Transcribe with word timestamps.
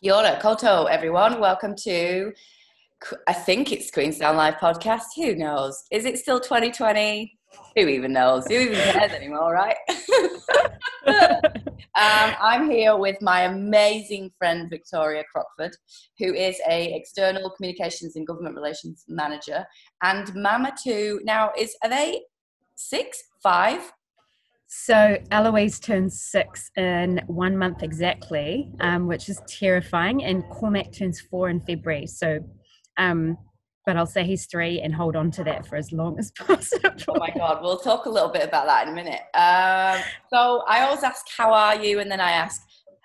Kia 0.00 0.14
ora, 0.14 0.38
koutou, 0.40 0.88
everyone. 0.88 1.40
Welcome 1.40 1.74
to, 1.82 2.32
I 3.26 3.32
think 3.32 3.72
it's 3.72 3.90
Queenstown 3.90 4.36
Live 4.36 4.54
podcast. 4.54 5.06
Who 5.16 5.34
knows? 5.34 5.82
Is 5.90 6.04
it 6.04 6.18
still 6.18 6.38
2020? 6.38 7.36
Who 7.74 7.88
even 7.88 8.12
knows? 8.12 8.46
Who 8.46 8.54
even 8.54 8.76
cares 8.76 9.10
anymore, 9.10 9.52
right? 9.52 9.76
um, 11.08 12.36
I'm 12.40 12.70
here 12.70 12.96
with 12.96 13.20
my 13.20 13.40
amazing 13.40 14.30
friend 14.38 14.70
Victoria 14.70 15.24
Crockford, 15.32 15.76
who 16.20 16.32
is 16.32 16.60
a 16.70 16.94
external 16.94 17.50
communications 17.50 18.14
and 18.14 18.24
government 18.24 18.54
relations 18.54 19.04
manager, 19.08 19.66
and 20.04 20.32
Mama 20.36 20.72
too. 20.80 21.20
Now, 21.24 21.50
is 21.58 21.74
are 21.82 21.90
they 21.90 22.20
six, 22.76 23.20
five? 23.42 23.92
So 24.70 25.16
Eloise 25.30 25.80
turns 25.80 26.20
six 26.20 26.70
in 26.76 27.22
one 27.26 27.56
month 27.56 27.82
exactly, 27.82 28.70
um, 28.80 29.06
which 29.06 29.30
is 29.30 29.40
terrifying, 29.48 30.22
and 30.22 30.44
Cormac 30.50 30.92
turns 30.92 31.22
four 31.22 31.48
in 31.48 31.60
February. 31.60 32.06
So, 32.06 32.40
um, 32.98 33.38
but 33.86 33.96
I'll 33.96 34.04
say 34.04 34.24
he's 34.24 34.44
three 34.44 34.82
and 34.82 34.94
hold 34.94 35.16
on 35.16 35.30
to 35.32 35.44
that 35.44 35.66
for 35.66 35.76
as 35.76 35.90
long 35.90 36.18
as 36.18 36.30
possible. 36.38 36.90
Oh 37.08 37.18
my 37.18 37.30
God, 37.30 37.62
we'll 37.62 37.78
talk 37.78 38.04
a 38.04 38.10
little 38.10 38.28
bit 38.28 38.44
about 38.44 38.66
that 38.66 38.86
in 38.86 38.92
a 38.92 38.94
minute. 38.94 39.22
Um, 39.32 40.04
so 40.30 40.62
I 40.68 40.82
always 40.82 41.02
ask, 41.02 41.24
"How 41.34 41.50
are 41.54 41.82
you?" 41.82 42.00
and 42.00 42.10
then 42.10 42.20
I 42.20 42.32
ask, 42.32 42.60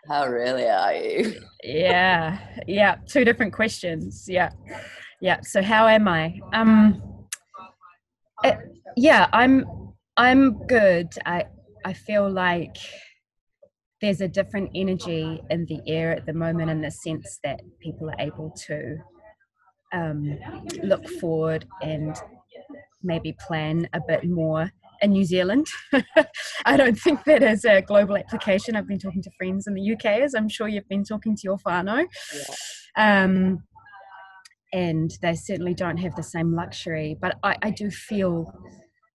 "How 0.09 0.27
really 0.27 0.67
are 0.67 0.93
you?" 0.93 1.41
Yeah, 1.63 2.39
yeah, 2.67 2.97
two 3.07 3.23
different 3.23 3.53
questions. 3.53 4.25
Yeah, 4.27 4.49
yeah. 5.21 5.39
So 5.43 5.61
how 5.61 5.87
am 5.87 6.09
I? 6.09 6.41
Um, 6.51 7.01
it, 8.43 8.57
yeah, 8.97 9.29
I'm 9.31 9.65
I'm 10.17 10.67
good. 10.67 11.13
I 11.25 11.45
I 11.85 11.93
feel 11.93 12.29
like 12.29 12.77
there's 14.01 14.21
a 14.21 14.27
different 14.27 14.69
energy 14.75 15.41
in 15.49 15.65
the 15.65 15.79
air 15.87 16.11
at 16.11 16.25
the 16.25 16.33
moment 16.33 16.69
in 16.69 16.81
the 16.81 16.91
sense 16.91 17.39
that 17.43 17.61
people 17.79 18.09
are 18.09 18.19
able 18.19 18.51
to 18.67 18.97
um, 19.93 20.37
look 20.81 21.07
forward 21.07 21.65
and 21.81 22.15
maybe 23.01 23.35
plan 23.47 23.87
a 23.93 24.01
bit 24.05 24.25
more 24.25 24.71
in 25.01 25.11
New 25.11 25.23
Zealand. 25.23 25.67
I 26.65 26.77
don't 26.77 26.95
think 26.95 27.23
that 27.25 27.43
is 27.43 27.65
a 27.65 27.81
global 27.81 28.17
application. 28.17 28.75
I've 28.75 28.87
been 28.87 28.99
talking 28.99 29.21
to 29.21 29.31
friends 29.37 29.67
in 29.67 29.73
the 29.73 29.93
UK, 29.93 30.05
as 30.05 30.33
I'm 30.33 30.49
sure 30.49 30.67
you've 30.67 30.89
been 30.89 31.03
talking 31.03 31.35
to 31.35 31.41
your 31.43 31.57
whānau. 31.59 32.05
Yeah. 32.97 33.23
Um, 33.23 33.63
and 34.71 35.11
they 35.21 35.35
certainly 35.35 35.75
don't 35.75 35.97
have 35.97 36.15
the 36.15 36.23
same 36.23 36.53
luxury. 36.53 37.15
But 37.21 37.37
I, 37.43 37.55
I 37.61 37.69
do 37.69 37.91
feel 37.91 38.51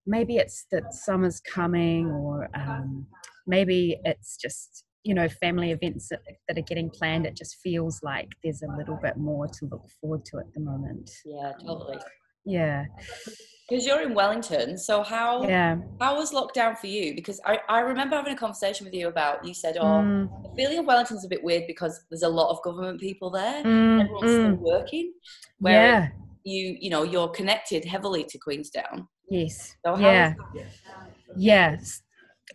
maybe 0.09 0.37
it's 0.37 0.67
that 0.73 0.93
summer's 0.93 1.39
coming 1.41 2.11
or 2.11 2.49
um, 2.55 3.07
maybe 3.47 4.01
it's 4.05 4.37
just 4.37 4.85
you 5.05 5.15
know 5.15 5.29
family 5.29 5.71
events 5.71 6.09
that, 6.09 6.21
that, 6.49 6.59
are 6.59 6.63
getting 6.63 6.91
planned. 6.91 7.27
It 7.27 7.37
just 7.37 7.57
feels 7.63 8.03
like 8.03 8.29
there's 8.43 8.63
a 8.63 8.77
little 8.77 8.99
bit 9.01 9.17
more 9.17 9.47
to 9.47 9.67
look 9.67 9.87
forward 10.01 10.25
to 10.27 10.39
at 10.39 10.53
the 10.55 10.61
moment. 10.61 11.11
Yeah 11.25 11.53
totally. 11.65 11.99
Yeah. 12.45 12.87
Because 13.69 13.85
you're 13.85 14.01
in 14.01 14.15
wellington 14.15 14.79
so 14.79 15.03
how 15.03 15.47
yeah. 15.47 15.77
how 16.01 16.17
was 16.17 16.33
lockdown 16.33 16.77
for 16.77 16.87
you? 16.87 17.15
Because 17.15 17.39
I, 17.45 17.59
I 17.69 17.81
remember 17.81 18.17
having 18.17 18.33
a 18.33 18.37
conversation 18.37 18.87
with 18.87 18.95
you 18.95 19.09
about 19.09 19.45
you 19.45 19.53
said 19.53 19.77
oh 19.77 19.85
mm. 19.85 20.43
the 20.43 20.51
feeling 20.57 20.79
of 20.79 20.87
wellington's 20.87 21.25
a 21.25 21.29
bit 21.29 21.45
weird 21.45 21.67
because 21.67 22.05
there's 22.11 22.23
a 22.23 22.29
lot 22.29 22.51
of 22.51 22.63
government 22.63 22.99
people 22.99 23.31
there. 23.31 23.63
Mm, 23.63 24.01
everyone's 24.03 24.31
mm. 24.31 24.55
still 24.55 24.65
working. 24.65 25.13
Yeah 25.61 26.09
you 26.45 26.77
you 26.81 26.91
know 26.91 27.03
you're 27.03 27.29
connected 27.29 27.85
heavily 27.85 28.25
to 28.25 28.39
queenstown 28.39 29.09
Yes. 29.31 29.77
So 29.85 29.99
yeah. 29.99 30.35
Yes. 31.37 32.03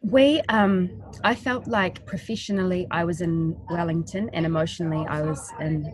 We, 0.01 0.41
um, 0.49 1.03
I 1.23 1.35
felt 1.35 1.67
like 1.67 2.05
professionally 2.05 2.87
I 2.91 3.05
was 3.05 3.21
in 3.21 3.55
Wellington 3.69 4.29
and 4.33 4.45
emotionally 4.45 5.05
I 5.07 5.21
was 5.21 5.51
in 5.61 5.93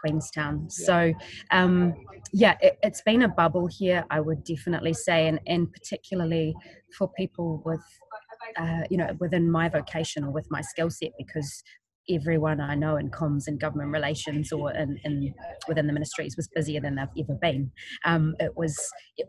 Queenstown. 0.00 0.68
So, 0.70 1.12
um, 1.50 1.94
yeah, 2.32 2.56
it, 2.62 2.78
has 2.82 3.02
been 3.04 3.22
a 3.22 3.28
bubble 3.28 3.66
here, 3.66 4.04
I 4.10 4.20
would 4.20 4.44
definitely 4.44 4.94
say, 4.94 5.28
and, 5.28 5.38
and 5.46 5.70
particularly 5.72 6.54
for 6.96 7.12
people 7.12 7.62
with, 7.66 7.84
uh, 8.56 8.84
you 8.90 8.96
know, 8.96 9.14
within 9.20 9.48
my 9.48 9.68
vocation 9.68 10.24
or 10.24 10.30
with 10.30 10.50
my 10.50 10.62
skill 10.62 10.90
set, 10.90 11.12
because 11.18 11.62
everyone 12.10 12.60
I 12.60 12.74
know 12.74 12.96
in 12.96 13.10
comms 13.10 13.44
and 13.46 13.58
government 13.58 13.92
relations 13.92 14.52
or 14.52 14.72
in, 14.72 14.98
in 15.04 15.34
within 15.68 15.86
the 15.86 15.92
ministries 15.92 16.36
was 16.36 16.48
busier 16.54 16.80
than 16.80 16.96
they've 16.96 17.24
ever 17.24 17.38
been. 17.40 17.70
Um, 18.04 18.34
it 18.38 18.56
was 18.56 18.76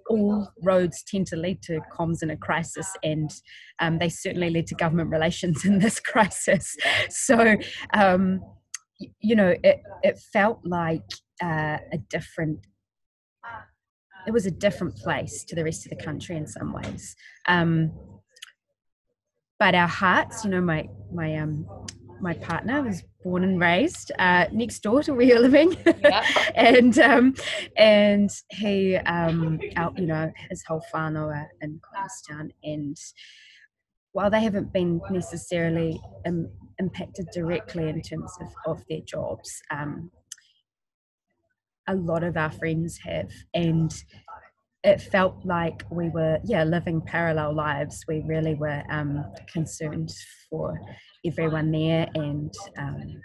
all 0.09 0.52
roads 0.63 1.03
tend 1.03 1.28
to 1.28 1.36
lead 1.36 1.62
to 1.63 1.80
comms 1.97 2.22
in 2.22 2.30
a 2.30 2.38
crisis, 2.38 2.91
and 3.03 3.30
um, 3.80 4.00
they 4.00 4.09
certainly 4.09 4.50
led 4.50 4.68
to 4.68 4.75
government 4.75 5.09
relations 5.09 5.66
in 5.66 5.80
this 5.80 6.00
crisis. 6.12 6.75
So, 7.09 7.56
um, 7.94 8.41
you 9.19 9.36
know, 9.36 9.56
it 9.63 9.81
it 10.03 10.19
felt 10.34 10.59
like 10.63 11.09
uh, 11.42 11.78
a 11.92 11.97
different. 12.09 12.59
It 14.28 14.34
was 14.34 14.47
a 14.47 14.52
different 14.52 14.96
place 14.96 15.44
to 15.44 15.56
the 15.56 15.63
rest 15.63 15.86
of 15.86 15.96
the 15.96 16.03
country 16.03 16.36
in 16.36 16.47
some 16.47 16.74
ways. 16.74 17.16
Um, 17.47 17.92
but 19.59 19.75
our 19.75 19.88
hearts, 19.88 20.44
you 20.44 20.52
know, 20.52 20.62
my 20.62 20.88
my 21.13 21.36
um 21.38 21.66
my 22.20 22.34
partner 22.34 22.81
was 22.81 23.03
born 23.24 23.44
and 23.44 23.59
raised 23.59 24.12
uh, 24.20 24.46
next 24.52 24.80
door 24.80 25.03
to 25.03 25.14
where 25.14 25.26
you're 25.26 25.40
living, 25.40 25.76
yeah. 26.02 26.26
and 26.56 26.98
um, 27.00 27.36
and 27.76 28.30
he, 28.52 28.96
um, 28.96 29.59
out, 29.76 29.98
you 29.98 30.06
know, 30.06 30.31
his 30.50 30.64
whole 30.64 30.84
whānau 30.94 31.46
in 31.62 31.80
Queenstown, 31.81 32.52
and 32.64 32.98
while 34.12 34.30
they 34.30 34.42
haven't 34.42 34.72
been 34.72 35.02
necessarily 35.09 36.00
um, 36.25 36.50
impacted 36.80 37.28
directly 37.34 37.90
in 37.90 38.02
terms 38.02 38.31
of, 38.40 38.48
of 38.66 38.84
their 38.90 39.02
jobs, 39.02 39.62
um, 39.72 40.12
a 41.88 41.96
lot 41.96 42.24
of 42.24 42.38
our 42.38 42.52
friends 42.52 42.98
have, 43.04 43.31
and 43.54 43.94
it 44.84 45.02
felt 45.02 45.44
like 45.44 45.84
we 45.90 46.09
were 46.09 46.38
yeah 46.44 46.64
living 46.64 47.02
parallel 47.02 47.54
lives 47.56 48.06
we 48.08 48.24
really 48.28 48.54
were 48.54 48.84
um, 48.92 49.25
concerned 49.52 50.14
for 50.48 50.80
everyone 51.25 51.72
there 51.72 52.08
and 52.16 52.53
um, 52.78 53.22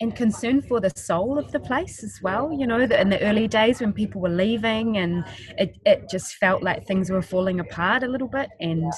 and 0.00 0.16
concern 0.16 0.62
for 0.62 0.80
the 0.80 0.90
soul 0.96 1.38
of 1.38 1.52
the 1.52 1.60
place 1.60 2.02
as 2.02 2.18
well 2.22 2.50
you 2.52 2.66
know 2.66 2.80
in 2.80 3.10
the 3.10 3.20
early 3.22 3.46
days 3.46 3.80
when 3.80 3.92
people 3.92 4.20
were 4.20 4.28
leaving 4.28 4.96
and 4.96 5.24
it, 5.58 5.78
it 5.84 6.08
just 6.10 6.34
felt 6.36 6.62
like 6.62 6.86
things 6.86 7.10
were 7.10 7.22
falling 7.22 7.60
apart 7.60 8.02
a 8.02 8.08
little 8.08 8.28
bit. 8.28 8.48
And 8.60 8.92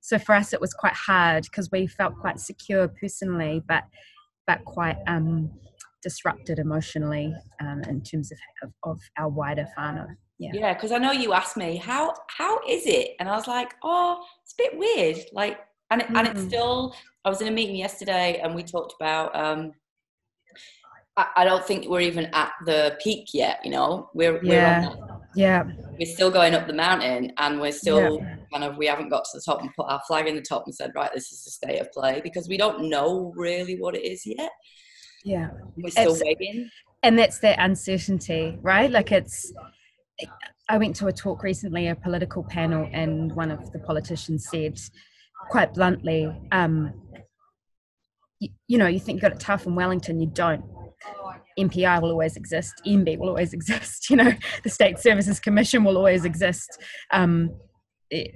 so 0.00 0.18
for 0.18 0.34
us 0.34 0.52
it 0.52 0.60
was 0.60 0.72
quite 0.72 0.94
hard 0.94 1.44
because 1.44 1.70
we 1.70 1.86
felt 1.86 2.18
quite 2.18 2.38
secure 2.38 2.88
personally 2.88 3.62
but 3.66 3.84
but 4.46 4.64
quite 4.64 4.98
um, 5.06 5.50
disrupted 6.02 6.58
emotionally 6.58 7.34
um, 7.62 7.80
in 7.88 8.02
terms 8.02 8.30
of, 8.30 8.38
of, 8.62 8.72
of 8.84 9.00
our 9.18 9.28
wider 9.28 9.66
whānau. 9.76 10.06
Yeah. 10.38 10.50
Yeah 10.52 10.74
because 10.74 10.92
i 10.92 10.98
know 10.98 11.12
you 11.12 11.32
asked 11.32 11.56
me 11.56 11.76
how 11.76 12.14
how 12.28 12.60
is 12.68 12.86
it? 12.86 13.10
And 13.18 13.28
i 13.28 13.36
was 13.36 13.48
like 13.48 13.74
oh 13.82 14.22
it's 14.42 14.52
a 14.52 14.62
bit 14.62 14.78
weird. 14.78 15.18
Like 15.32 15.58
and 15.94 16.02
it, 16.02 16.08
mm-hmm. 16.08 16.16
and 16.16 16.28
it's 16.28 16.40
mm. 16.40 16.48
still 16.48 16.94
i 17.24 17.28
was 17.28 17.40
in 17.40 17.48
a 17.48 17.50
meeting 17.50 17.76
yesterday 17.76 18.40
and 18.42 18.54
we 18.54 18.62
talked 18.62 18.94
about 19.00 19.34
um 19.34 19.72
I, 21.16 21.26
I 21.36 21.44
don't 21.44 21.64
think 21.64 21.88
we're 21.88 22.00
even 22.00 22.26
at 22.32 22.52
the 22.66 22.98
peak 23.02 23.28
yet 23.32 23.60
you 23.64 23.70
know 23.70 24.10
we're 24.14 24.42
yeah. 24.44 24.88
we're 24.88 25.18
yeah 25.36 25.64
we're 25.98 26.12
still 26.12 26.30
going 26.30 26.54
up 26.54 26.66
the 26.66 26.72
mountain 26.72 27.32
and 27.38 27.60
we're 27.60 27.72
still 27.72 28.18
yeah. 28.20 28.36
kind 28.52 28.64
of 28.64 28.76
we 28.76 28.86
haven't 28.86 29.08
got 29.08 29.24
to 29.24 29.30
the 29.34 29.42
top 29.44 29.60
and 29.60 29.72
put 29.74 29.86
our 29.88 30.00
flag 30.06 30.26
in 30.26 30.34
the 30.34 30.42
top 30.42 30.64
and 30.66 30.74
said 30.74 30.92
right 30.94 31.12
this 31.14 31.30
is 31.32 31.44
the 31.44 31.50
state 31.50 31.80
of 31.80 31.90
play 31.92 32.20
because 32.22 32.48
we 32.48 32.56
don't 32.56 32.88
know 32.88 33.32
really 33.36 33.76
what 33.78 33.94
it 33.94 34.04
is 34.04 34.26
yet 34.26 34.50
yeah 35.24 35.50
we're 35.76 35.90
still 35.90 36.12
it's, 36.12 36.22
waiting 36.22 36.68
and 37.04 37.18
that's 37.18 37.38
that 37.38 37.56
uncertainty 37.60 38.58
right 38.62 38.90
like 38.90 39.12
it's 39.12 39.52
I 40.68 40.78
went 40.78 40.96
to 40.96 41.08
a 41.08 41.12
talk 41.12 41.42
recently, 41.42 41.88
a 41.88 41.94
political 41.94 42.42
panel, 42.42 42.88
and 42.92 43.34
one 43.34 43.50
of 43.50 43.70
the 43.72 43.78
politicians 43.80 44.48
said 44.50 44.78
quite 45.48 45.74
bluntly, 45.74 46.30
um, 46.52 46.92
you, 48.40 48.48
you, 48.68 48.78
know, 48.78 48.86
you 48.86 48.98
think 48.98 49.16
you've 49.16 49.22
got 49.22 49.32
it 49.32 49.40
tough 49.40 49.66
in 49.66 49.74
Wellington, 49.74 50.20
you 50.20 50.26
don't. 50.26 50.64
MPI 51.58 52.02
will 52.02 52.10
always 52.10 52.36
exist, 52.36 52.82
MB 52.86 53.18
will 53.18 53.28
always 53.28 53.52
exist, 53.58 54.10
you 54.10 54.16
know, 54.16 54.32
the 54.62 54.70
State 54.70 54.98
Services 54.98 55.40
Commission 55.40 55.84
will 55.84 55.96
always 55.96 56.24
exist. 56.24 56.78
Um, 57.12 57.50
it, 58.10 58.34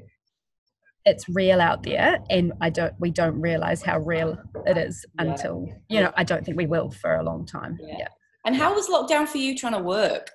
it's 1.05 1.27
real 1.29 1.59
out 1.59 1.85
there 1.85 2.19
and 2.29 2.53
i 2.61 2.69
don't 2.69 2.93
we 2.99 3.11
don't 3.11 3.41
realize 3.41 3.83
how 3.83 3.99
real 4.01 4.37
it 4.67 4.77
is 4.77 5.07
until 5.19 5.67
you 5.89 6.01
know 6.01 6.13
i 6.19 6.25
don't 6.25 6.45
think 6.45 6.57
we 6.57 6.67
will 6.67 6.91
for 6.91 7.15
a 7.15 7.23
long 7.23 7.47
time 7.47 7.79
yeah, 7.81 7.95
yeah. 8.01 8.09
And 8.49 8.57
how 8.57 8.75
was 8.75 8.89
lockdown 8.89 9.29
for 9.29 9.37
you 9.37 9.55
trying 9.55 9.75
to 9.75 9.81
work? 9.81 10.31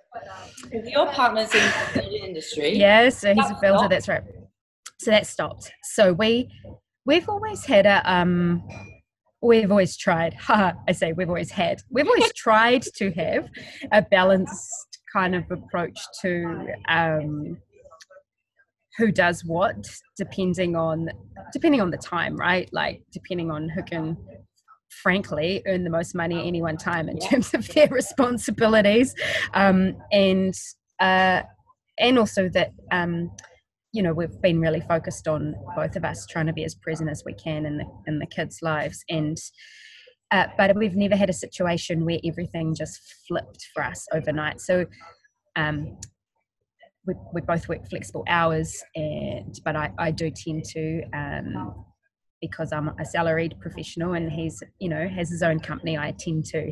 Your 0.71 1.07
partner's 1.07 1.51
in 1.55 1.61
the 1.61 2.01
building 2.01 2.23
industry. 2.23 2.77
Yeah, 2.77 3.09
so 3.09 3.33
he's 3.33 3.49
a 3.49 3.57
builder. 3.59 3.87
That's 3.87 4.07
right. 4.07 4.21
So 4.99 5.11
that 5.11 5.27
stopped. 5.27 5.71
So 5.83 6.13
we 6.13 6.49
we've 7.05 7.27
always 7.27 7.65
had 7.65 7.85
a 7.85 8.01
um 8.11 8.63
we've 9.41 9.71
always 9.71 9.97
tried. 9.97 10.35
I 10.49 10.91
say 10.91 11.13
we've 11.13 11.29
always 11.29 11.51
had. 11.51 11.81
We've 11.89 12.07
always 12.07 12.33
tried 12.35 12.83
to 12.95 13.11
have 13.11 13.49
a 13.91 14.01
balanced 14.01 14.99
kind 15.11 15.35
of 15.35 15.43
approach 15.51 15.99
to 16.21 16.67
um 16.89 17.57
who 18.97 19.11
does 19.11 19.43
what 19.43 19.75
depending 20.17 20.75
on 20.75 21.09
depending 21.51 21.81
on 21.81 21.89
the 21.89 21.97
time 21.97 22.35
right 22.37 22.69
like 22.71 23.01
depending 23.11 23.49
on 23.49 23.67
who 23.69 23.81
can 23.83 24.15
frankly 25.01 25.61
earn 25.67 25.83
the 25.83 25.89
most 25.89 26.13
money 26.15 26.39
at 26.39 26.45
any 26.45 26.61
one 26.61 26.77
time 26.77 27.09
in 27.09 27.17
terms 27.19 27.53
of 27.53 27.67
their 27.69 27.87
responsibilities 27.87 29.15
um, 29.53 29.95
and 30.11 30.53
uh, 30.99 31.41
and 31.99 32.17
also 32.17 32.49
that 32.49 32.71
um, 32.91 33.31
you 33.93 34.03
know 34.03 34.13
we've 34.13 34.41
been 34.41 34.59
really 34.59 34.81
focused 34.81 35.27
on 35.27 35.55
both 35.75 35.95
of 35.95 36.03
us 36.03 36.25
trying 36.25 36.47
to 36.47 36.53
be 36.53 36.65
as 36.65 36.75
present 36.75 37.09
as 37.09 37.23
we 37.25 37.33
can 37.33 37.65
in 37.65 37.77
the 37.77 37.85
in 38.07 38.19
the 38.19 38.25
kids 38.25 38.59
lives 38.61 39.03
and 39.09 39.37
uh, 40.31 40.47
but 40.57 40.75
we've 40.75 40.95
never 40.95 41.15
had 41.15 41.29
a 41.29 41.33
situation 41.33 42.05
where 42.05 42.19
everything 42.25 42.73
just 42.75 42.99
flipped 43.27 43.67
for 43.73 43.83
us 43.83 44.07
overnight 44.13 44.59
so 44.59 44.85
um, 45.55 45.97
we, 47.05 47.13
we 47.33 47.41
both 47.41 47.69
work 47.69 47.87
flexible 47.89 48.23
hours 48.27 48.83
and 48.95 49.59
but 49.63 49.75
I, 49.75 49.91
I 49.97 50.11
do 50.11 50.31
tend 50.31 50.65
to 50.65 51.03
um, 51.13 51.85
because 52.43 52.73
I'm 52.73 52.89
a 52.99 53.05
salaried 53.05 53.55
professional 53.61 54.15
and 54.15 54.29
he's, 54.29 54.61
you 54.77 54.89
know, 54.89 55.07
has 55.07 55.29
his 55.29 55.41
own 55.41 55.61
company, 55.61 55.97
I 55.97 56.13
tend 56.19 56.43
to 56.47 56.69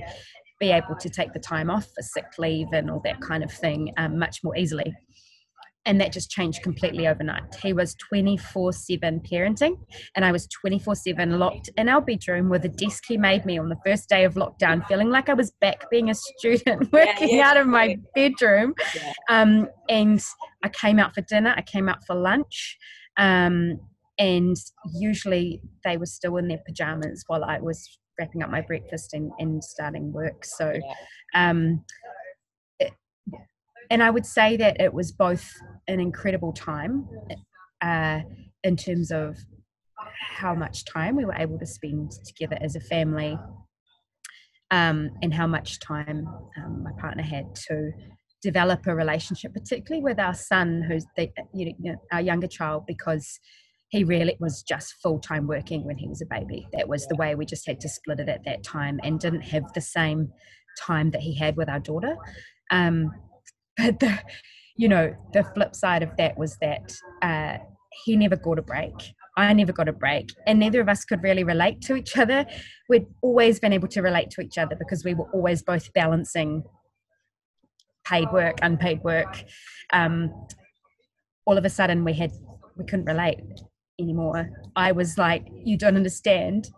be 0.60 0.70
able 0.70 0.98
to 1.00 1.10
take 1.10 1.32
the 1.32 1.40
time 1.40 1.70
off 1.70 1.86
for 1.86 2.02
sick 2.02 2.26
leave 2.38 2.68
and 2.74 2.92
all 2.92 3.00
that 3.06 3.22
kind 3.22 3.42
of 3.42 3.50
thing 3.50 3.94
um, 3.96 4.20
much 4.20 4.44
more 4.44 4.56
easily. 4.58 4.94
And 5.86 6.00
that 6.00 6.12
just 6.12 6.30
changed 6.30 6.62
completely 6.62 7.08
overnight. 7.08 7.56
He 7.62 7.74
was 7.74 7.96
24 7.96 8.74
7 8.74 9.22
parenting, 9.22 9.80
and 10.16 10.24
I 10.24 10.32
was 10.32 10.48
24 10.48 10.96
7 10.96 11.40
locked 11.40 11.70
in 11.76 11.90
our 11.90 12.02
bedroom 12.02 12.50
with 12.50 12.66
a 12.66 12.70
desk 12.70 13.06
he 13.08 13.18
made 13.18 13.46
me 13.46 13.58
on 13.58 13.70
the 13.70 13.78
first 13.84 14.08
day 14.08 14.24
of 14.24 14.36
lockdown, 14.36 14.86
feeling 14.88 15.10
like 15.10 15.28
I 15.28 15.34
was 15.34 15.52
back 15.60 15.90
being 15.90 16.10
a 16.10 16.14
student, 16.14 16.92
working 16.94 17.30
yeah, 17.30 17.36
yeah, 17.36 17.50
out 17.50 17.58
of 17.58 17.68
my 17.68 17.98
bedroom. 18.14 18.76
Yeah. 18.96 19.14
Um, 19.30 19.70
and 19.90 20.24
I 20.64 20.70
came 20.70 21.00
out 21.00 21.16
for 21.16 21.22
dinner, 21.22 21.54
I 21.58 21.64
came 21.64 21.90
out 21.90 22.06
for 22.06 22.16
lunch. 22.16 22.78
Um, 23.18 23.80
and 24.20 24.56
usually 24.94 25.62
they 25.84 25.98
were 25.98 26.06
still 26.06 26.38
in 26.38 26.48
their 26.48 26.62
pajamas 26.66 27.24
while 27.26 27.44
I 27.44 27.60
was 27.60 28.00
wrapping 28.20 28.44
up 28.44 28.52
my 28.52 28.62
breakfast 28.62 29.14
and, 29.14 29.32
and 29.40 29.64
starting 29.64 30.12
work. 30.14 30.46
So, 30.46 30.80
um, 31.34 31.84
and 33.90 34.04
I 34.04 34.10
would 34.10 34.26
say 34.26 34.58
that 34.58 34.80
it 34.80 34.94
was 34.94 35.12
both 35.12 35.52
an 35.88 36.00
incredible 36.00 36.54
time 36.54 37.08
uh, 37.82 38.22
in 38.64 38.76
terms 38.76 39.12
of 39.12 39.38
how 40.20 40.56
much 40.56 40.86
time 40.86 41.16
we 41.16 41.26
were 41.26 41.36
able 41.36 41.60
to 41.60 41.66
spend 41.66 42.12
together 42.26 42.58
as 42.62 42.76
a 42.76 42.80
family 42.80 43.38
um, 44.72 45.10
and 45.22 45.34
how 45.34 45.48
much 45.48 45.80
time 45.80 46.28
um, 46.58 46.84
my 46.84 46.92
partner 47.00 47.24
had 47.24 47.54
to 47.56 47.92
develop 48.42 48.88
a 48.88 48.96
relationship, 48.96 49.54
particularly 49.54 50.02
with 50.02 50.20
our 50.20 50.34
son, 50.34 50.84
who's 50.88 51.06
the, 51.16 51.30
you 51.54 51.74
know, 51.80 51.96
our 52.12 52.22
younger 52.22 52.48
child, 52.48 52.86
because 52.88 53.40
he 53.90 54.04
really 54.04 54.38
was 54.40 54.64
just 54.64 54.96
full 55.04 55.20
time 55.20 55.48
working 55.48 55.84
when 55.86 55.98
he 55.98 56.08
was 56.08 56.22
a 56.22 56.26
baby. 56.26 56.66
That 56.74 56.88
was 56.88 57.06
the 57.08 57.16
way 57.16 57.36
we 57.36 57.46
just 57.46 57.68
had 57.68 57.80
to 57.82 57.90
split 57.90 58.20
it 58.20 58.30
at 58.30 58.46
that 58.46 58.64
time 58.64 59.00
and 59.04 59.20
didn't 59.20 59.42
have 59.42 59.72
the 59.74 59.82
same 59.82 60.30
time 60.80 61.12
that 61.12 61.22
he 61.22 61.38
had 61.38 61.58
with 61.58 61.70
our 61.70 61.80
daughter. 61.80 62.16
Um, 62.72 63.12
but 63.78 64.00
the, 64.00 64.20
you 64.76 64.88
know, 64.88 65.16
the 65.34 65.44
flip 65.56 65.76
side 65.76 66.04
of 66.04 66.16
that 66.18 66.38
was 66.38 66.58
that 66.62 66.94
uh, 67.22 67.58
he 68.04 68.16
never 68.16 68.36
got 68.36 68.60
a 68.60 68.62
break. 68.62 68.94
I 69.38 69.54
never 69.54 69.72
got 69.72 69.88
a 69.88 69.94
break, 69.94 70.30
and 70.46 70.60
neither 70.60 70.82
of 70.82 70.90
us 70.90 71.06
could 71.06 71.24
really 71.24 71.44
relate 71.44 71.82
to 71.82 71.96
each 71.96 72.18
other. 72.18 72.46
We'd 72.90 73.06
always 73.22 73.60
been 73.60 73.74
able 73.74 73.88
to 73.90 74.02
relate 74.02 74.30
to 74.32 74.42
each 74.42 74.58
other 74.58 74.76
because 74.76 75.06
we 75.06 75.14
were 75.14 75.30
always 75.32 75.64
both 75.64 75.92
balancing 75.94 76.64
paid 78.06 78.32
work, 78.32 78.58
unpaid 78.62 79.04
work. 79.04 79.44
Um, 79.94 80.34
all 81.46 81.58
of 81.58 81.64
a 81.64 81.70
sudden, 81.70 82.04
we 82.04 82.14
had 82.14 82.32
we 82.78 82.86
couldn't 82.86 83.06
relate 83.06 83.40
anymore. 84.00 84.50
I 84.76 84.92
was 84.92 85.18
like, 85.18 85.46
you 85.64 85.78
don't 85.78 85.96
understand 85.96 86.70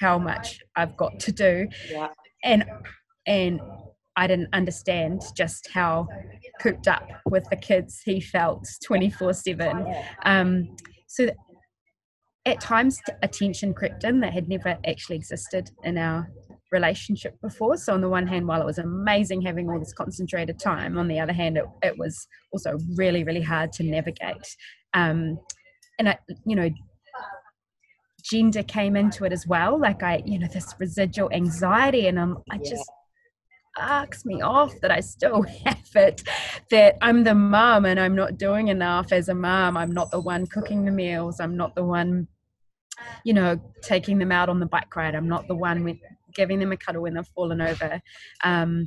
how 0.00 0.18
much 0.18 0.60
I've 0.76 0.96
got 0.96 1.18
to 1.20 1.32
do. 1.32 1.68
Yeah. 1.90 2.08
And 2.44 2.64
and 3.26 3.60
I 4.18 4.26
didn't 4.26 4.48
understand 4.52 5.22
just 5.36 5.70
how 5.72 6.08
cooped 6.60 6.88
up 6.88 7.08
with 7.24 7.48
the 7.50 7.56
kids 7.56 8.02
he 8.04 8.20
felt 8.20 8.66
24 8.84 9.32
7. 9.32 9.94
Um, 10.24 10.76
so 11.06 11.28
at 12.44 12.60
times, 12.60 12.98
attention 13.22 13.74
crept 13.74 14.02
in 14.02 14.20
that 14.20 14.32
had 14.32 14.48
never 14.48 14.76
actually 14.86 15.16
existed 15.16 15.70
in 15.84 15.96
our 15.96 16.28
relationship 16.72 17.40
before. 17.40 17.76
So, 17.76 17.94
on 17.94 18.00
the 18.00 18.08
one 18.08 18.26
hand, 18.26 18.48
while 18.48 18.60
it 18.60 18.66
was 18.66 18.78
amazing 18.78 19.42
having 19.42 19.70
all 19.70 19.78
this 19.78 19.92
concentrated 19.92 20.58
time, 20.58 20.98
on 20.98 21.06
the 21.06 21.20
other 21.20 21.32
hand, 21.32 21.56
it, 21.56 21.64
it 21.82 21.96
was 21.96 22.26
also 22.52 22.76
really, 22.96 23.22
really 23.22 23.42
hard 23.42 23.72
to 23.74 23.84
navigate. 23.84 24.56
Um, 24.94 25.38
and 26.00 26.08
I, 26.08 26.18
you 26.44 26.56
know, 26.56 26.70
gender 28.24 28.64
came 28.64 28.96
into 28.96 29.24
it 29.24 29.32
as 29.32 29.46
well. 29.46 29.78
Like 29.78 30.02
I, 30.02 30.22
you 30.24 30.40
know, 30.40 30.48
this 30.52 30.74
residual 30.80 31.30
anxiety, 31.32 32.08
and 32.08 32.18
I'm, 32.18 32.38
I 32.50 32.58
just 32.58 32.90
arcs 33.78 34.24
me 34.24 34.40
off 34.40 34.78
that 34.80 34.90
I 34.90 35.00
still 35.00 35.42
have 35.64 35.90
it. 35.94 36.22
That 36.70 36.96
I'm 37.00 37.24
the 37.24 37.34
mom 37.34 37.84
and 37.84 37.98
I'm 37.98 38.14
not 38.14 38.38
doing 38.38 38.68
enough 38.68 39.12
as 39.12 39.28
a 39.28 39.34
mom. 39.34 39.76
I'm 39.76 39.92
not 39.92 40.10
the 40.10 40.20
one 40.20 40.46
cooking 40.46 40.84
the 40.84 40.90
meals. 40.90 41.40
I'm 41.40 41.56
not 41.56 41.74
the 41.74 41.84
one, 41.84 42.28
you 43.24 43.32
know, 43.32 43.60
taking 43.82 44.18
them 44.18 44.32
out 44.32 44.48
on 44.48 44.60
the 44.60 44.66
bike 44.66 44.94
ride. 44.94 45.14
I'm 45.14 45.28
not 45.28 45.48
the 45.48 45.56
one 45.56 45.84
with 45.84 45.98
giving 46.34 46.58
them 46.58 46.72
a 46.72 46.76
cuddle 46.76 47.02
when 47.02 47.14
they've 47.14 47.26
fallen 47.34 47.60
over. 47.60 48.00
Um, 48.44 48.86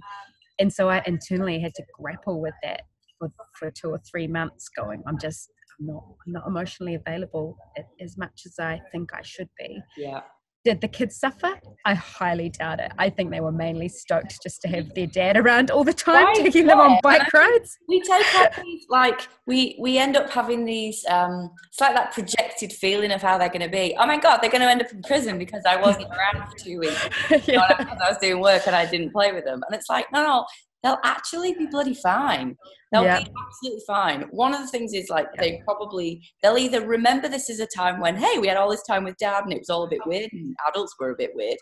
and 0.59 0.71
so 0.71 0.89
I 0.89 1.01
internally 1.05 1.59
had 1.59 1.73
to 1.75 1.83
grapple 1.99 2.39
with 2.41 2.53
that 2.63 2.83
for, 3.17 3.29
for 3.57 3.71
two 3.71 3.89
or 3.89 3.99
three 3.99 4.27
months 4.27 4.69
going, 4.69 5.03
I'm 5.07 5.19
just 5.19 5.49
not 5.79 6.03
not 6.27 6.45
emotionally 6.47 6.95
available 6.95 7.57
as 7.99 8.17
much 8.17 8.43
as 8.45 8.59
I 8.59 8.79
think 8.91 9.13
I 9.13 9.21
should 9.23 9.49
be. 9.57 9.81
Yeah. 9.97 10.21
Did 10.63 10.81
the 10.81 10.88
kids 10.88 11.18
suffer? 11.18 11.60
I 11.86 11.96
highly 11.96 12.50
doubt 12.50 12.80
it. 12.80 12.92
I 13.00 13.10
think 13.10 13.31
they 13.31 13.40
were 13.40 13.52
mainly 13.52 13.90
stoked 13.90 14.42
just 14.44 14.62
to 14.62 14.68
have 14.68 14.94
their 14.94 15.08
dad 15.08 15.36
around 15.36 15.72
all 15.72 15.84
the 15.84 15.94
time, 15.94 16.25
right, 16.25 16.36
taking 16.36 16.68
yeah. 16.68 16.75
them 16.75 16.80
on 16.80 17.00
bike 17.02 17.34
rides. 17.34 17.78
We 17.90 18.02
take 18.02 18.25
these, 18.63 18.86
like 18.90 19.28
we 19.48 19.75
we 19.80 19.98
end 19.98 20.16
up 20.16 20.30
having 20.30 20.66
these. 20.66 21.04
Um, 21.10 21.50
it's 21.68 21.81
like 21.81 21.96
that 21.96 22.13
projected 22.13 22.72
feeling 22.74 23.12
of 23.12 23.24
how 23.24 23.40
they're 23.40 23.50
going 23.50 23.62
to 23.62 23.69
be. 23.69 23.96
Oh 24.00 24.06
my 24.06 24.18
god, 24.18 24.38
they're 24.42 24.52
going 24.52 24.62
to 24.62 24.69
end 24.69 24.84
up 24.84 24.92
in 24.92 25.02
prison 25.02 25.40
because 25.40 25.63
I 25.68 25.78
wasn't 25.78 26.10
around 26.10 26.48
for 26.48 26.58
two 26.58 26.80
weeks. 26.80 27.10
yeah. 27.48 27.62
I 27.62 28.10
was 28.10 28.18
doing 28.22 28.40
work 28.40 28.68
and 28.68 28.75
I 28.75 28.86
didn't 28.86 29.12
play 29.12 29.31
with 29.31 29.46
them. 29.46 29.63
And 29.68 29.75
it's 29.75 29.90
like, 29.90 30.06
no, 30.13 30.24
no, 30.24 30.46
they'll 30.83 31.00
actually 31.04 31.54
be 31.54 31.68
bloody 31.68 31.94
fine. 31.94 32.56
They'll 32.92 33.04
yeah. 33.04 33.19
be 33.19 33.31
absolutely 33.48 33.83
fine. 33.88 34.22
One 34.31 34.54
of 34.54 34.62
the 34.62 34.68
things 34.68 34.94
is 34.94 35.10
like 35.10 35.28
yeah. 35.36 35.42
they 35.42 35.62
probably 35.63 36.22
they'll 36.42 36.57
either 36.57 36.86
remember 36.86 37.28
this 37.28 37.50
as 37.50 37.60
a 37.60 37.68
time 37.68 38.00
when 38.00 38.16
hey 38.16 38.38
we 38.39 38.48
had 38.48 38.57
all 38.57 38.69
this 38.69 38.83
time 38.83 39.04
with 39.04 39.18
dad 39.18 39.44
and 39.44 39.54
it 39.54 39.60
was 39.60 39.69
all 39.69 39.83
a 39.83 39.89
bit 39.89 40.06
weird 40.06 40.30
and 40.33 40.56
adults 40.69 40.95
were 41.00 41.12
a 41.12 41.18
bit 41.18 41.31
weird, 41.36 41.57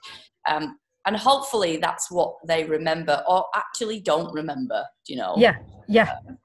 um, 0.50 0.78
and 1.06 1.16
hopefully 1.16 1.78
that's 1.78 2.10
what 2.12 2.34
they 2.48 2.64
remember 2.64 3.24
or 3.28 3.46
actually 3.56 4.00
don't 4.00 4.34
remember. 4.34 4.84
Do 5.06 5.14
you 5.14 5.20
know? 5.20 5.36
Yeah, 5.38 5.58
yeah, 5.88 6.16
um, 6.28 6.38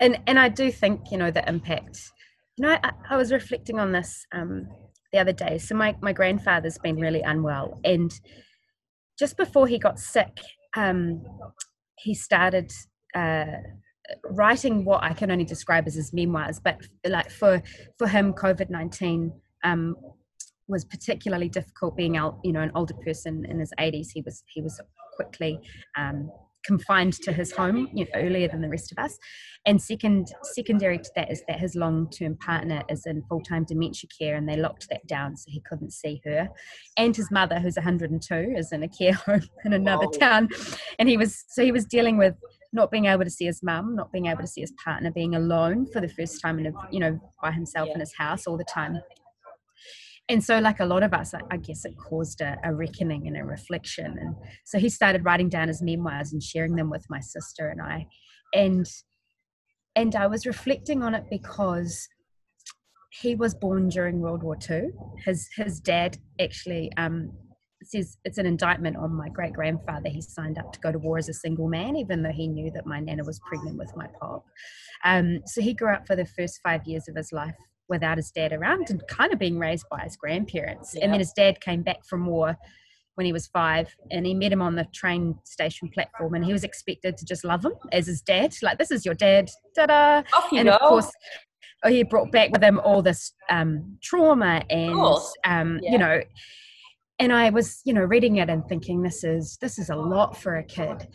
and 0.00 0.20
and 0.26 0.38
I 0.38 0.48
do 0.48 0.70
think 0.70 1.10
you 1.10 1.18
know 1.18 1.30
the 1.30 1.46
impact. 1.48 2.00
You 2.56 2.66
know, 2.66 2.78
I, 2.82 2.92
I 3.10 3.16
was 3.16 3.32
reflecting 3.32 3.78
on 3.78 3.92
this 3.92 4.26
um, 4.32 4.68
the 5.12 5.18
other 5.18 5.32
day. 5.32 5.58
So 5.58 5.74
my 5.74 5.96
my 6.00 6.12
grandfather's 6.12 6.78
been 6.78 6.96
really 6.96 7.22
unwell, 7.22 7.80
and 7.84 8.12
just 9.18 9.36
before 9.36 9.66
he 9.66 9.78
got 9.78 9.98
sick, 9.98 10.38
um, 10.76 11.22
he 11.98 12.14
started 12.14 12.72
uh, 13.14 13.46
writing 14.30 14.84
what 14.84 15.02
I 15.02 15.12
can 15.12 15.30
only 15.30 15.44
describe 15.44 15.86
as 15.86 15.94
his 15.94 16.12
memoirs. 16.12 16.60
But 16.62 16.78
like 17.06 17.30
for 17.30 17.62
for 17.98 18.08
him, 18.08 18.32
COVID 18.32 18.70
nineteen 18.70 19.32
um, 19.64 19.96
was 20.66 20.84
particularly 20.84 21.48
difficult. 21.48 21.96
Being 21.96 22.16
out, 22.16 22.38
you 22.44 22.52
know, 22.52 22.60
an 22.60 22.72
older 22.74 22.94
person 23.04 23.44
in 23.48 23.58
his 23.58 23.72
eighties, 23.78 24.10
he 24.10 24.22
was 24.22 24.42
he 24.46 24.62
was 24.62 24.80
quickly 25.16 25.60
um, 25.96 26.30
confined 26.68 27.14
to 27.14 27.32
his 27.32 27.50
home 27.50 27.88
you 27.94 28.04
know, 28.04 28.10
earlier 28.14 28.46
than 28.46 28.60
the 28.60 28.68
rest 28.68 28.92
of 28.92 28.98
us. 28.98 29.18
And 29.66 29.80
second, 29.80 30.28
secondary 30.42 30.98
to 30.98 31.10
that 31.16 31.32
is 31.32 31.42
that 31.48 31.58
his 31.58 31.74
long-term 31.74 32.36
partner 32.36 32.82
is 32.88 33.06
in 33.06 33.22
full-time 33.28 33.64
dementia 33.64 34.08
care, 34.16 34.36
and 34.36 34.48
they 34.48 34.56
locked 34.56 34.88
that 34.90 35.06
down 35.06 35.36
so 35.36 35.46
he 35.48 35.62
couldn't 35.68 35.92
see 35.92 36.20
her. 36.24 36.48
And 36.96 37.16
his 37.16 37.30
mother, 37.30 37.58
who's 37.58 37.76
102, 37.76 38.54
is 38.56 38.70
in 38.72 38.82
a 38.82 38.88
care 38.88 39.12
home 39.26 39.42
in 39.64 39.72
another 39.72 40.06
Whoa. 40.06 40.18
town, 40.18 40.48
and 40.98 41.08
he 41.08 41.16
was 41.16 41.44
so 41.48 41.64
he 41.64 41.72
was 41.72 41.86
dealing 41.86 42.18
with 42.18 42.34
not 42.72 42.90
being 42.90 43.06
able 43.06 43.24
to 43.24 43.30
see 43.30 43.46
his 43.46 43.62
mum, 43.62 43.96
not 43.96 44.12
being 44.12 44.26
able 44.26 44.42
to 44.42 44.46
see 44.46 44.60
his 44.60 44.74
partner, 44.84 45.10
being 45.10 45.34
alone 45.34 45.86
for 45.90 46.02
the 46.02 46.08
first 46.08 46.40
time 46.42 46.58
in 46.58 46.66
a, 46.66 46.72
you 46.92 47.00
know 47.00 47.18
by 47.42 47.50
himself 47.50 47.88
yeah. 47.88 47.94
in 47.94 48.00
his 48.00 48.14
house 48.14 48.46
all 48.46 48.58
the 48.58 48.64
time 48.64 49.00
and 50.28 50.42
so 50.44 50.58
like 50.58 50.80
a 50.80 50.84
lot 50.84 51.02
of 51.02 51.12
us 51.12 51.34
i 51.50 51.56
guess 51.56 51.84
it 51.84 51.96
caused 51.96 52.40
a, 52.40 52.56
a, 52.64 52.74
reckoning 52.74 53.26
and 53.26 53.36
a 53.36 53.44
reflection 53.44 54.16
and 54.18 54.34
so 54.64 54.78
he 54.78 54.88
started 54.88 55.24
writing 55.24 55.48
down 55.48 55.68
his 55.68 55.82
memoirs 55.82 56.32
and 56.32 56.42
sharing 56.42 56.76
them 56.76 56.90
with 56.90 57.04
my 57.08 57.20
sister 57.20 57.68
and 57.68 57.80
i 57.80 58.06
and 58.54 58.86
and 59.96 60.14
i 60.14 60.26
was 60.26 60.46
reflecting 60.46 61.02
on 61.02 61.14
it 61.14 61.24
because 61.30 62.08
he 63.10 63.34
was 63.34 63.54
born 63.54 63.88
during 63.88 64.20
world 64.20 64.42
war 64.42 64.56
ii 64.70 64.88
his 65.24 65.48
his 65.56 65.80
dad 65.80 66.18
actually 66.40 66.90
um 66.96 67.30
says 67.84 68.18
it's 68.24 68.38
an 68.38 68.46
indictment 68.46 68.96
on 68.96 69.14
my 69.14 69.28
great 69.28 69.52
grandfather. 69.52 70.08
He 70.08 70.20
signed 70.20 70.58
up 70.58 70.72
to 70.72 70.80
go 70.80 70.90
to 70.90 70.98
war 70.98 71.16
as 71.16 71.28
a 71.28 71.32
single 71.32 71.68
man, 71.68 71.94
even 71.94 72.22
though 72.22 72.32
he 72.32 72.48
knew 72.48 72.72
that 72.72 72.86
my 72.86 72.98
nana 72.98 73.22
was 73.22 73.40
pregnant 73.46 73.78
with 73.78 73.96
my 73.96 74.08
pop. 74.20 74.44
Um, 75.04 75.40
so 75.46 75.60
he 75.60 75.74
grew 75.74 75.92
up 75.94 76.04
for 76.04 76.16
the 76.16 76.26
first 76.26 76.60
five 76.62 76.84
years 76.86 77.06
of 77.08 77.14
his 77.14 77.32
life 77.32 77.54
without 77.88 78.16
his 78.18 78.30
dad 78.30 78.52
around 78.52 78.90
and 78.90 79.02
kind 79.08 79.32
of 79.32 79.38
being 79.38 79.58
raised 79.58 79.86
by 79.90 80.00
his 80.00 80.16
grandparents. 80.16 80.94
Yeah. 80.94 81.04
And 81.04 81.12
then 81.12 81.20
his 81.20 81.32
dad 81.32 81.60
came 81.60 81.82
back 81.82 82.04
from 82.04 82.26
war 82.26 82.56
when 83.14 83.24
he 83.26 83.32
was 83.32 83.48
five, 83.48 83.92
and 84.12 84.24
he 84.24 84.32
met 84.32 84.52
him 84.52 84.62
on 84.62 84.76
the 84.76 84.86
train 84.94 85.36
station 85.44 85.88
platform, 85.88 86.34
and 86.34 86.44
he 86.44 86.52
was 86.52 86.62
expected 86.62 87.16
to 87.16 87.24
just 87.24 87.42
love 87.44 87.64
him 87.64 87.72
as 87.90 88.06
his 88.06 88.22
dad. 88.22 88.54
Like, 88.62 88.78
this 88.78 88.92
is 88.92 89.04
your 89.04 89.14
dad, 89.14 89.50
ta-da! 89.74 90.22
Off 90.36 90.52
you 90.52 90.60
and 90.60 90.68
go. 90.68 90.76
of 90.76 90.80
course, 90.80 91.10
oh, 91.82 91.88
he 91.90 92.04
brought 92.04 92.30
back 92.30 92.50
with 92.52 92.62
him 92.62 92.78
all 92.78 93.02
this 93.02 93.32
um, 93.50 93.98
trauma 94.04 94.62
and 94.70 94.94
um, 95.44 95.80
Yeah. 95.82 95.90
you 95.90 95.98
know. 95.98 96.20
And 97.18 97.32
I 97.32 97.50
was, 97.50 97.80
you 97.84 97.92
know, 97.92 98.02
reading 98.04 98.36
it 98.36 98.48
and 98.48 98.64
thinking, 98.68 99.02
this 99.02 99.24
is 99.24 99.58
this 99.60 99.80
is 99.80 99.90
a 99.90 99.96
lot 99.96 100.36
for 100.36 100.58
a 100.58 100.62
kid. 100.62 101.08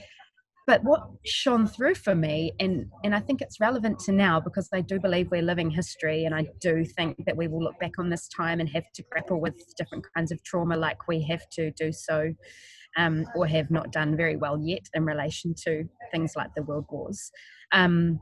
But 0.65 0.83
what 0.83 1.03
shone 1.25 1.67
through 1.67 1.95
for 1.95 2.15
me, 2.15 2.53
and 2.59 2.85
and 3.03 3.13
I 3.13 3.19
think 3.19 3.41
it's 3.41 3.59
relevant 3.59 3.99
to 3.99 4.13
now 4.13 4.39
because 4.39 4.69
I 4.73 4.79
do 4.79 4.97
believe 4.99 5.29
we're 5.29 5.41
living 5.41 5.69
history, 5.69 6.23
and 6.23 6.33
I 6.33 6.47
do 6.61 6.85
think 6.85 7.25
that 7.25 7.35
we 7.35 7.47
will 7.49 7.61
look 7.61 7.77
back 7.79 7.99
on 7.99 8.09
this 8.09 8.29
time 8.29 8.61
and 8.61 8.69
have 8.69 8.89
to 8.95 9.03
grapple 9.11 9.41
with 9.41 9.75
different 9.77 10.05
kinds 10.15 10.31
of 10.31 10.41
trauma, 10.43 10.77
like 10.77 11.07
we 11.07 11.21
have 11.23 11.49
to 11.51 11.71
do 11.71 11.91
so, 11.91 12.33
um, 12.95 13.25
or 13.35 13.45
have 13.45 13.71
not 13.71 13.91
done 13.91 14.15
very 14.15 14.37
well 14.37 14.57
yet 14.57 14.87
in 14.93 15.05
relation 15.05 15.53
to 15.65 15.83
things 16.11 16.33
like 16.37 16.53
the 16.55 16.63
world 16.63 16.85
wars. 16.89 17.29
Um, 17.73 18.21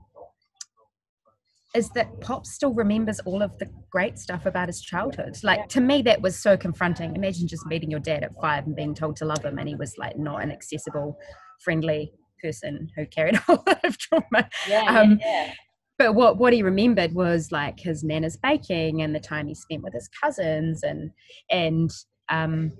is 1.75 1.89
that 1.91 2.19
Pop 2.21 2.45
still 2.45 2.73
remembers 2.73 3.19
all 3.21 3.41
of 3.41 3.57
the 3.59 3.69
great 3.91 4.17
stuff 4.17 4.45
about 4.45 4.67
his 4.67 4.81
childhood. 4.81 5.37
Like 5.43 5.69
to 5.69 5.79
me, 5.79 6.01
that 6.01 6.21
was 6.21 6.37
so 6.37 6.57
confronting. 6.57 7.15
Imagine 7.15 7.47
just 7.47 7.65
meeting 7.67 7.91
your 7.91 7.99
dad 7.99 8.23
at 8.23 8.31
five 8.41 8.65
and 8.65 8.75
being 8.75 8.95
told 8.95 9.15
to 9.17 9.25
love 9.25 9.45
him, 9.45 9.59
and 9.59 9.69
he 9.69 9.75
was 9.75 9.95
like 9.99 10.17
not 10.17 10.41
an 10.41 10.51
accessible, 10.51 11.17
friendly 11.59 12.11
person 12.41 12.89
who 12.95 13.05
carried 13.05 13.35
a 13.35 13.39
whole 13.39 13.63
lot 13.65 13.83
of 13.83 13.97
trauma. 13.97 14.49
Yeah, 14.67 14.85
Um, 14.87 15.19
yeah, 15.19 15.45
yeah. 15.47 15.53
But 15.97 16.15
what 16.15 16.37
what 16.37 16.53
he 16.53 16.63
remembered 16.63 17.13
was 17.13 17.51
like 17.51 17.79
his 17.79 18.03
nana's 18.03 18.37
baking 18.37 19.01
and 19.03 19.13
the 19.13 19.19
time 19.19 19.47
he 19.47 19.53
spent 19.53 19.83
with 19.83 19.93
his 19.93 20.09
cousins 20.21 20.81
and 20.81 21.11
and 21.51 21.91
um, 22.29 22.71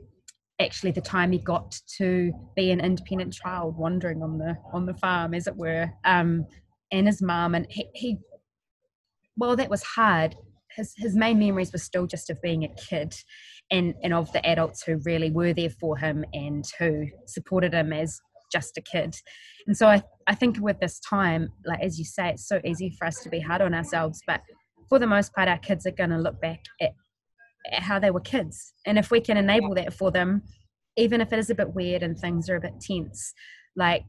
actually 0.60 0.92
the 0.92 1.02
time 1.02 1.32
he 1.32 1.38
got 1.38 1.80
to 1.98 2.32
be 2.56 2.72
an 2.72 2.80
independent 2.80 3.34
child 3.34 3.78
wandering 3.78 4.24
on 4.24 4.40
the 4.40 4.58
on 4.74 4.88
the 4.88 4.96
farm, 4.96 5.34
as 5.36 5.46
it 5.46 5.56
were. 5.56 5.92
Um, 6.04 6.48
and 6.92 7.08
his 7.08 7.22
mum 7.22 7.56
and 7.56 7.66
he, 7.70 7.88
he 7.94 8.18
well 9.38 9.56
that 9.56 9.70
was 9.70 9.84
hard 9.84 10.36
his 10.76 10.94
his 10.98 11.16
main 11.16 11.40
memories 11.40 11.72
were 11.72 11.80
still 11.80 12.08
just 12.08 12.30
of 12.30 12.42
being 12.42 12.64
a 12.64 12.76
kid 12.76 13.16
and 13.70 13.94
and 14.04 14.14
of 14.14 14.32
the 14.34 14.46
adults 14.46 14.84
who 14.84 15.00
really 15.06 15.32
were 15.32 15.54
there 15.54 15.70
for 15.70 15.98
him 15.98 16.26
and 16.34 16.66
who 16.80 17.08
supported 17.26 17.74
him 17.74 17.94
as 17.94 18.20
just 18.52 18.78
a 18.78 18.82
kid. 18.82 19.16
And 19.68 19.78
so 19.78 19.88
i 19.88 20.02
i 20.28 20.36
think 20.36 20.58
with 20.60 20.80
this 20.80 21.00
time 21.00 21.50
like 21.66 21.82
as 21.82 21.98
you 22.00 22.06
say 22.06 22.30
it's 22.30 22.48
so 22.48 22.60
easy 22.66 22.96
for 22.98 23.06
us 23.06 23.20
to 23.22 23.30
be 23.30 23.40
hard 23.40 23.62
on 23.62 23.74
ourselves 23.74 24.22
but 24.26 24.42
for 24.90 25.00
the 25.00 25.08
most 25.08 25.34
part 25.34 25.48
our 25.48 25.58
kids 25.58 25.86
are 25.86 25.92
going 25.92 26.10
to 26.10 26.18
look 26.18 26.42
back 26.42 26.66
at, 26.82 26.92
at 27.72 27.82
how 27.82 27.98
they 27.98 28.12
were 28.12 28.20
kids. 28.20 28.74
And 28.86 29.00
if 29.00 29.10
we 29.10 29.22
can 29.22 29.38
enable 29.38 29.74
that 29.76 29.94
for 29.94 30.12
them 30.12 30.44
even 30.98 31.22
if 31.22 31.32
it 31.32 31.40
is 31.40 31.50
a 31.50 31.56
bit 31.56 31.74
weird 31.74 32.04
and 32.04 32.18
things 32.18 32.50
are 32.50 32.58
a 32.58 32.62
bit 32.62 32.74
tense 32.82 33.34
like 33.78 34.04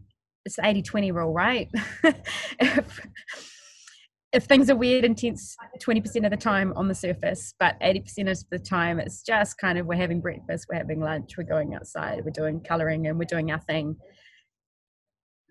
it's 0.44 0.56
the 0.56 0.66
80 0.66 0.82
20 0.82 1.12
rule 1.12 1.32
right? 1.32 1.70
If, 2.60 3.00
if 4.32 4.44
things 4.44 4.70
are 4.70 4.76
weird 4.76 5.04
and 5.04 5.16
tense 5.16 5.54
20% 5.86 6.24
of 6.24 6.30
the 6.30 6.36
time 6.36 6.72
on 6.74 6.88
the 6.88 6.94
surface, 6.94 7.54
but 7.60 7.78
80% 7.80 8.30
of 8.30 8.38
the 8.50 8.58
time 8.58 8.98
it's 8.98 9.22
just 9.22 9.58
kind 9.58 9.78
of 9.78 9.86
we're 9.86 9.96
having 9.96 10.22
breakfast, 10.22 10.66
we're 10.70 10.78
having 10.78 11.00
lunch, 11.00 11.36
we're 11.36 11.44
going 11.44 11.74
outside, 11.74 12.24
we're 12.24 12.30
doing 12.30 12.60
colouring 12.60 13.06
and 13.06 13.18
we're 13.18 13.24
doing 13.26 13.52
our 13.52 13.60
thing. 13.60 13.94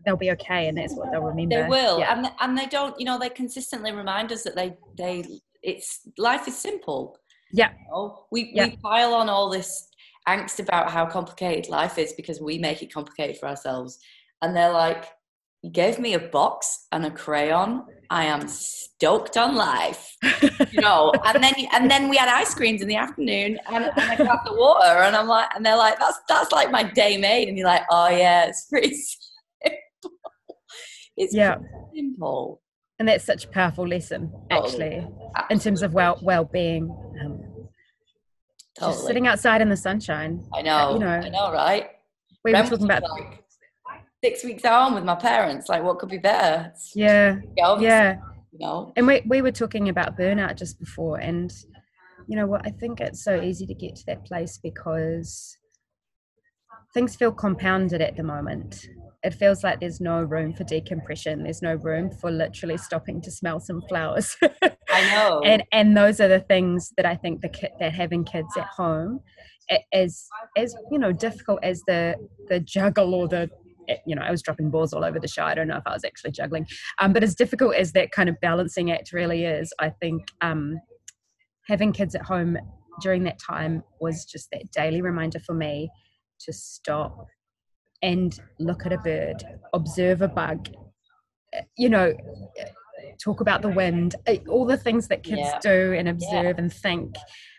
They'll 0.05 0.17
be 0.17 0.31
okay, 0.31 0.67
and 0.67 0.77
that's 0.77 0.93
what 0.95 1.11
they'll 1.11 1.21
remember. 1.21 1.61
They 1.63 1.67
will, 1.69 1.99
Yeah. 1.99 2.15
and 2.17 2.31
and 2.39 2.57
they 2.57 2.65
don't. 2.65 2.97
You 2.99 3.05
know, 3.05 3.19
they 3.19 3.29
consistently 3.29 3.91
remind 3.91 4.31
us 4.31 4.43
that 4.43 4.55
they 4.55 4.77
they 4.97 5.23
it's 5.61 6.01
life 6.17 6.47
is 6.47 6.57
simple. 6.57 7.17
Yeah. 7.53 7.71
You 7.71 7.91
know? 7.91 8.25
We 8.31 8.51
Yeah. 8.53 8.65
we 8.67 8.77
pile 8.77 9.13
on 9.13 9.29
all 9.29 9.49
this 9.49 9.87
angst 10.27 10.59
about 10.59 10.89
how 10.91 11.05
complicated 11.05 11.69
life 11.69 11.97
is 11.97 12.13
because 12.13 12.39
we 12.41 12.57
make 12.57 12.81
it 12.81 12.93
complicated 12.93 13.37
for 13.37 13.47
ourselves, 13.47 13.99
and 14.41 14.55
they're 14.55 14.71
like, 14.71 15.05
"You 15.61 15.69
gave 15.71 15.99
me 15.99 16.13
a 16.15 16.19
box 16.19 16.87
and 16.91 17.05
a 17.05 17.11
crayon. 17.11 17.85
I 18.09 18.25
am 18.25 18.47
stoked 18.47 19.37
on 19.37 19.55
life." 19.55 20.15
you 20.71 20.81
know, 20.87 21.11
and 21.25 21.43
then 21.43 21.53
and 21.73 21.91
then 21.91 22.09
we 22.09 22.17
had 22.17 22.29
ice 22.29 22.53
creams 22.55 22.81
in 22.81 22.87
the 22.87 22.95
afternoon 22.95 23.59
and, 23.71 23.85
and 23.97 24.13
a 24.13 24.23
glass 24.23 24.39
of 24.47 24.57
water, 24.57 25.03
and 25.03 25.15
I'm 25.15 25.27
like, 25.27 25.49
and 25.55 25.63
they're 25.65 25.77
like, 25.77 25.99
"That's 25.99 26.19
that's 26.27 26.51
like 26.51 26.71
my 26.71 26.83
day 26.83 27.17
made," 27.17 27.49
and 27.49 27.57
you're 27.57 27.67
like, 27.67 27.83
"Oh 27.91 28.09
yeah, 28.09 28.45
it's 28.47 28.65
pretty. 28.65 28.95
It's 31.17 31.33
Yeah. 31.33 31.57
simple." 31.93 32.61
and 32.99 33.07
that's 33.07 33.25
such 33.25 33.45
a 33.45 33.47
powerful 33.47 33.87
lesson, 33.87 34.31
actually, 34.51 35.07
in 35.49 35.57
terms 35.59 35.81
of 35.81 35.93
well 35.93 36.19
well 36.21 36.45
being. 36.45 36.83
Um, 37.19 37.43
Totally. 38.77 38.93
Just 38.93 39.07
sitting 39.07 39.27
outside 39.27 39.61
in 39.61 39.69
the 39.69 39.75
sunshine. 39.75 40.43
I 40.53 40.61
know, 40.61 40.93
you 40.93 40.99
know, 40.99 41.07
I 41.07 41.29
know, 41.29 41.51
right? 41.51 41.89
We 42.45 42.53
were 42.53 42.61
talking 42.63 42.85
about 42.85 43.03
like 43.09 43.43
six 44.23 44.43
weeks 44.43 44.63
home 44.63 44.93
with 44.93 45.03
my 45.03 45.15
parents. 45.15 45.67
Like, 45.67 45.83
what 45.83 45.99
could 45.99 46.09
be 46.09 46.19
better? 46.19 46.73
yeah, 46.95 47.39
yeah. 47.79 48.17
You 48.53 48.59
know, 48.59 48.93
and 48.95 49.07
we, 49.07 49.21
we 49.25 49.41
were 49.41 49.51
talking 49.51 49.89
about 49.89 50.17
burnout 50.17 50.55
just 50.57 50.79
before 50.79 51.17
and 51.17 51.53
you 52.27 52.35
know 52.35 52.45
what 52.45 52.65
i 52.65 52.69
think 52.69 52.99
it's 52.99 53.23
so 53.23 53.41
easy 53.41 53.65
to 53.65 53.73
get 53.73 53.95
to 53.95 54.03
that 54.07 54.25
place 54.25 54.59
because 54.61 55.57
things 56.93 57.15
feel 57.15 57.31
compounded 57.31 58.01
at 58.01 58.15
the 58.17 58.23
moment 58.23 58.87
it 59.23 59.33
feels 59.35 59.63
like 59.63 59.79
there's 59.79 60.01
no 60.01 60.21
room 60.23 60.53
for 60.53 60.63
decompression. 60.63 61.43
There's 61.43 61.61
no 61.61 61.75
room 61.75 62.09
for 62.09 62.31
literally 62.31 62.77
stopping 62.77 63.21
to 63.21 63.31
smell 63.31 63.59
some 63.59 63.81
flowers. 63.87 64.35
I 64.89 65.09
know. 65.11 65.41
and 65.45 65.63
and 65.71 65.95
those 65.95 66.19
are 66.19 66.27
the 66.27 66.39
things 66.39 66.91
that 66.97 67.05
i 67.05 67.15
think 67.15 67.41
the 67.41 67.49
kid 67.49 67.71
that 67.79 67.93
having 67.93 68.23
kids 68.23 68.55
at 68.57 68.67
home 68.67 69.19
as 69.93 70.27
as 70.57 70.75
you 70.91 70.99
know 70.99 71.11
difficult 71.11 71.59
as 71.63 71.81
the 71.87 72.15
the 72.49 72.59
juggle 72.59 73.13
or 73.13 73.27
the 73.27 73.49
you 74.05 74.15
know 74.15 74.21
i 74.21 74.31
was 74.31 74.41
dropping 74.41 74.69
balls 74.71 74.93
all 74.93 75.03
over 75.03 75.19
the 75.19 75.27
show. 75.27 75.43
I 75.43 75.53
don't 75.53 75.67
know 75.67 75.77
if 75.77 75.85
i 75.85 75.93
was 75.93 76.03
actually 76.03 76.31
juggling. 76.31 76.65
Um, 76.99 77.13
but 77.13 77.23
as 77.23 77.35
difficult 77.35 77.75
as 77.75 77.91
that 77.93 78.11
kind 78.11 78.29
of 78.29 78.39
balancing 78.41 78.91
act 78.91 79.13
really 79.13 79.45
is 79.45 79.73
i 79.79 79.89
think 79.89 80.23
um, 80.41 80.79
having 81.67 81.93
kids 81.93 82.15
at 82.15 82.23
home 82.23 82.57
during 83.01 83.23
that 83.23 83.39
time 83.39 83.83
was 83.99 84.25
just 84.25 84.49
that 84.51 84.71
daily 84.71 85.01
reminder 85.01 85.39
for 85.39 85.53
me 85.53 85.89
to 86.39 86.51
stop 86.51 87.27
and 88.01 88.39
look 88.59 88.85
at 88.85 88.93
a 88.93 88.97
bird 88.99 89.43
observe 89.73 90.21
a 90.21 90.27
bug 90.27 90.69
eh, 91.53 91.61
you 91.77 91.89
know 91.89 92.13
talk 93.23 93.41
about 93.41 93.61
the 93.61 93.69
wind 93.69 94.15
eh, 94.27 94.37
all 94.49 94.65
the 94.65 94.77
things 94.77 95.07
that 95.07 95.23
kids 95.23 95.41
Yeah. 95.41 95.59
do 95.61 95.93
and 95.93 96.07
observe 96.07 96.57
and 96.57 96.71
think 96.73 97.15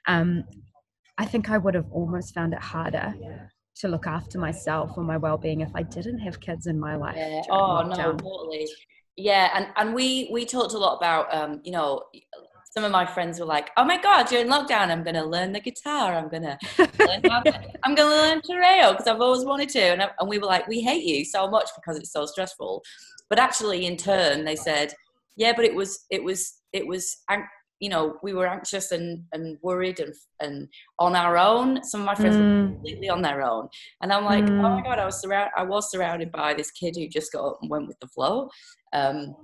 um, 0.06 0.44
i 1.18 1.25
think 1.25 1.50
i 1.50 1.58
would 1.58 1.75
have 1.75 1.90
almost 1.92 2.34
found 2.34 2.52
it 2.52 2.61
harder 2.61 3.14
to 3.76 3.88
look 3.88 4.06
after 4.06 4.38
myself 4.38 4.92
or 4.96 5.04
my 5.04 5.16
well-being 5.16 5.61
if 5.61 5.70
i 5.75 5.82
didn't 5.82 6.18
have 6.18 6.40
kids 6.40 6.66
in 6.66 6.78
my 6.78 6.96
life 6.96 7.16
Yeah. 7.16 7.42
Oh 7.50 7.82
no, 7.82 8.12
totally. 8.16 8.68
Yeah, 9.16 9.50
and 9.54 9.66
and 9.76 9.94
we 9.94 10.30
we 10.32 10.46
talked 10.46 10.72
a 10.72 10.78
lot 10.78 10.96
about 10.96 11.32
um, 11.34 11.61
you 11.64 11.72
know, 11.72 12.02
some 12.73 12.85
of 12.85 12.91
my 12.91 13.05
friends 13.05 13.38
were 13.38 13.47
like, 13.47 13.71
"Oh 13.76 13.85
my 13.85 14.00
god, 14.00 14.33
you're 14.33 14.41
in 14.41 14.49
lockdown. 14.49 14.88
I'm 14.88 15.02
going 15.05 15.14
to 15.14 15.25
learn 15.25 15.52
the 15.52 15.61
guitar. 15.61 16.14
I'm 16.14 16.29
going 16.31 16.43
to 16.43 16.59
I'm 17.85 17.95
going 17.95 18.09
to 18.09 18.17
learn 18.17 18.41
te 18.41 18.57
reo 18.57 18.93
because 18.93 19.07
I've 19.07 19.21
always 19.21 19.45
wanted 19.45 19.69
to." 19.71 19.81
And, 19.81 20.02
I, 20.02 20.09
and 20.19 20.29
we 20.29 20.38
were 20.38 20.47
like, 20.47 20.67
"We 20.69 20.81
hate 20.81 21.05
you 21.05 21.25
so 21.25 21.49
much 21.49 21.69
because 21.76 21.99
it's 21.99 22.12
so 22.12 22.25
stressful." 22.25 22.83
But 23.29 23.38
actually, 23.38 23.85
in 23.87 23.97
turn, 23.99 24.45
they 24.45 24.57
said, 24.57 24.95
"Yeah, 25.37 25.52
but 25.55 25.67
it 25.67 25.75
was 25.75 26.07
it 26.11 26.25
was 26.25 26.61
it 26.73 26.87
was." 26.87 27.23
You 27.81 27.88
know, 27.88 28.17
we 28.23 28.33
were 28.33 28.47
anxious 28.47 28.93
and, 28.93 29.25
and 29.33 29.59
worried 29.61 29.99
and 29.99 30.14
and 30.41 30.69
on 31.00 31.17
our 31.17 31.37
own. 31.37 31.83
Some 31.83 32.00
of 32.02 32.07
my 32.07 32.14
friends 32.14 32.38
were 32.38 32.45
Mm, 32.45 32.69
completely 32.69 33.09
on 33.09 33.23
their 33.23 33.43
own. 33.43 33.69
And 34.00 34.12
I'm 34.12 34.25
like, 34.25 34.52
oh 34.61 34.71
my 34.71 34.81
Mm. 34.81 34.85
god, 34.85 34.99
I 35.00 35.05
was 35.05 35.21
surround 35.21 35.50
I 35.57 35.64
was 35.64 35.91
surrounded 35.91 36.31
by 36.31 36.55
this 36.55 36.71
kid 36.71 36.95
who 36.97 37.09
just 37.09 37.33
got 37.33 37.45
up 37.45 37.59
and 37.61 37.69
went 37.69 37.88
with 37.88 37.99
the 38.00 38.07
flow. 38.07 38.49
Um, 38.93 39.35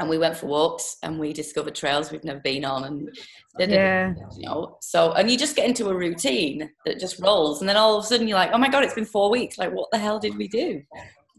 and 0.00 0.08
we 0.08 0.18
went 0.18 0.36
for 0.36 0.46
walks 0.46 0.96
and 1.02 1.18
we 1.18 1.32
discovered 1.32 1.74
trails 1.74 2.10
we've 2.10 2.24
never 2.24 2.40
been 2.40 2.64
on 2.64 2.84
and 2.84 3.16
yeah. 3.58 4.14
you 4.36 4.46
know. 4.46 4.76
So 4.80 5.12
and 5.12 5.30
you 5.30 5.38
just 5.38 5.56
get 5.56 5.68
into 5.68 5.88
a 5.88 5.94
routine 5.94 6.70
that 6.86 6.98
just 6.98 7.20
rolls 7.20 7.60
and 7.60 7.68
then 7.68 7.76
all 7.76 7.96
of 7.96 8.04
a 8.04 8.06
sudden 8.06 8.26
you're 8.26 8.38
like 8.38 8.50
oh 8.52 8.58
my 8.58 8.68
god 8.68 8.84
it's 8.84 8.94
been 8.94 9.04
four 9.04 9.30
weeks. 9.30 9.58
Like 9.58 9.72
what 9.72 9.90
the 9.92 9.98
hell 9.98 10.18
did 10.18 10.36
we 10.36 10.48
do? 10.48 10.82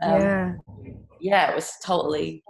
Um, 0.02 0.22
yeah. 0.22 0.54
yeah 1.20 1.52
it 1.52 1.56
was 1.56 1.74
totally 1.84 2.44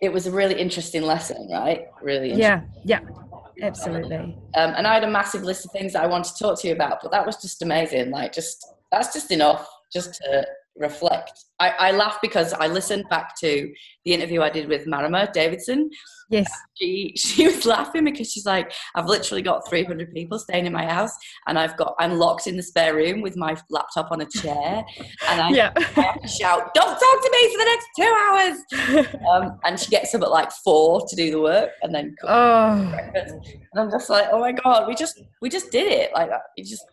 it 0.00 0.12
was 0.12 0.26
a 0.26 0.32
really 0.32 0.60
interesting 0.60 1.02
lesson 1.02 1.48
right? 1.50 1.86
Really 2.02 2.32
interesting. 2.32 2.70
yeah 2.84 3.00
yeah. 3.00 3.22
Absolutely. 3.60 4.16
Um, 4.16 4.34
and 4.54 4.86
I 4.86 4.94
had 4.94 5.04
a 5.04 5.10
massive 5.10 5.42
list 5.42 5.64
of 5.64 5.70
things 5.70 5.92
that 5.92 6.02
I 6.02 6.06
wanted 6.06 6.34
to 6.34 6.42
talk 6.42 6.60
to 6.60 6.68
you 6.68 6.74
about, 6.74 6.98
but 7.02 7.12
that 7.12 7.24
was 7.24 7.36
just 7.36 7.62
amazing. 7.62 8.10
Like, 8.10 8.32
just 8.32 8.66
that's 8.90 9.12
just 9.12 9.30
enough 9.30 9.68
just 9.92 10.14
to 10.14 10.46
reflect. 10.76 11.32
I, 11.60 11.70
I 11.78 11.90
laugh 11.92 12.18
because 12.22 12.52
I 12.52 12.66
listened 12.66 13.04
back 13.08 13.38
to 13.40 13.72
the 14.04 14.12
interview 14.12 14.40
I 14.42 14.50
did 14.50 14.68
with 14.68 14.86
Marama 14.86 15.30
Davidson. 15.32 15.90
yes 16.30 16.50
She 16.74 17.12
she 17.16 17.46
was 17.46 17.64
laughing 17.76 18.04
because 18.04 18.32
she's 18.32 18.46
like, 18.46 18.72
I've 18.94 19.06
literally 19.06 19.42
got 19.42 19.68
300 19.68 20.12
people 20.12 20.38
staying 20.38 20.66
in 20.66 20.72
my 20.72 20.86
house, 20.86 21.12
and 21.46 21.58
I've 21.58 21.76
got 21.76 21.94
I'm 21.98 22.18
locked 22.18 22.46
in 22.46 22.56
the 22.56 22.62
spare 22.62 22.94
room 22.94 23.20
with 23.20 23.36
my 23.36 23.54
laptop 23.70 24.10
on 24.10 24.22
a 24.22 24.26
chair, 24.26 24.84
and 25.28 25.40
I, 25.40 25.50
yeah 25.50 25.72
I 25.76 26.26
shout, 26.26 26.72
"Don't 26.74 26.98
talk 26.98 27.22
to 27.22 27.30
me 27.32 27.52
for 27.52 27.58
the 27.58 27.70
next 27.72 27.88
two 27.96 28.14
hours!" 28.24 29.16
Um, 29.32 29.58
and 29.64 29.78
she 29.78 29.88
gets 29.90 30.14
up 30.14 30.22
at 30.22 30.30
like 30.30 30.50
four 30.64 31.06
to 31.06 31.16
do 31.16 31.30
the 31.30 31.40
work, 31.40 31.70
and 31.82 31.94
then 31.94 32.16
oh 32.24 32.88
breakfast. 32.90 33.34
And 33.72 33.80
I'm 33.80 33.90
just 33.90 34.10
like, 34.10 34.26
oh 34.32 34.40
my 34.40 34.52
god, 34.52 34.88
we 34.88 34.94
just 34.94 35.20
we 35.40 35.48
just 35.48 35.70
did 35.70 35.90
it. 35.90 36.12
Like 36.14 36.30
you 36.56 36.64
just 36.64 36.84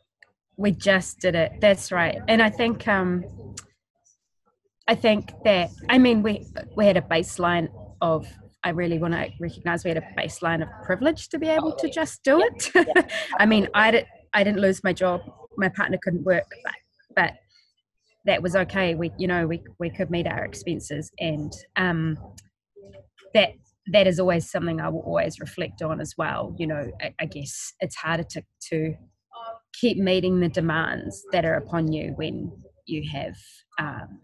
We 0.57 0.71
just 0.71 1.19
did 1.19 1.35
it. 1.35 1.53
That's 1.59 1.91
right. 1.91 2.19
And 2.27 2.41
I 2.41 2.49
think 2.49 2.87
um 2.87 3.23
I 4.89 4.95
think 4.95 5.33
that 5.43 5.69
I 5.87 5.99
mean 5.99 6.23
we 6.23 6.47
we 6.75 6.87
had 6.87 6.97
a 6.97 7.01
baseline 7.01 7.67
of 8.01 8.25
I 8.63 8.69
really 8.69 8.97
want 8.97 9.13
to 9.13 9.29
recognize 9.39 9.83
we 9.83 9.91
had 9.91 9.99
a 9.99 10.07
baseline 10.17 10.63
of 10.63 10.69
privilege 10.83 11.29
to 11.29 11.37
be 11.37 11.47
able 11.47 11.75
to 11.75 11.89
just 11.91 12.23
do 12.23 12.41
it. 12.41 12.71
I 13.39 13.45
mean, 13.45 13.67
I 13.75 13.91
did 13.91 14.07
I 14.33 14.43
didn't 14.43 14.61
lose 14.61 14.83
my 14.83 14.91
job. 14.91 15.21
My 15.57 15.69
partner 15.69 15.99
couldn't 16.01 16.23
work, 16.23 16.49
but, 16.63 16.73
but 17.15 17.33
that 18.25 18.41
was 18.41 18.55
okay. 18.55 18.95
We 18.95 19.11
you 19.19 19.27
know 19.27 19.45
we 19.45 19.61
we 19.79 19.91
could 19.91 20.09
meet 20.09 20.25
our 20.25 20.43
expenses, 20.43 21.11
and 21.19 21.53
um, 21.75 22.17
that 23.35 23.51
that 23.93 24.07
is 24.07 24.19
always 24.19 24.49
something 24.49 24.81
I 24.81 24.89
will 24.89 25.01
always 25.01 25.39
reflect 25.39 25.83
on 25.83 26.01
as 26.01 26.15
well. 26.17 26.55
You 26.57 26.65
know, 26.65 26.91
I, 26.99 27.13
I 27.19 27.25
guess 27.25 27.73
it's 27.79 27.95
harder 27.95 28.23
to 28.23 28.41
to 28.71 28.95
keep 29.79 29.97
meeting 29.99 30.39
the 30.39 30.49
demands 30.49 31.23
that 31.31 31.45
are 31.45 31.57
upon 31.57 31.93
you 31.93 32.13
when 32.15 32.51
you 32.87 33.07
have 33.11 33.35
um, 33.77 34.19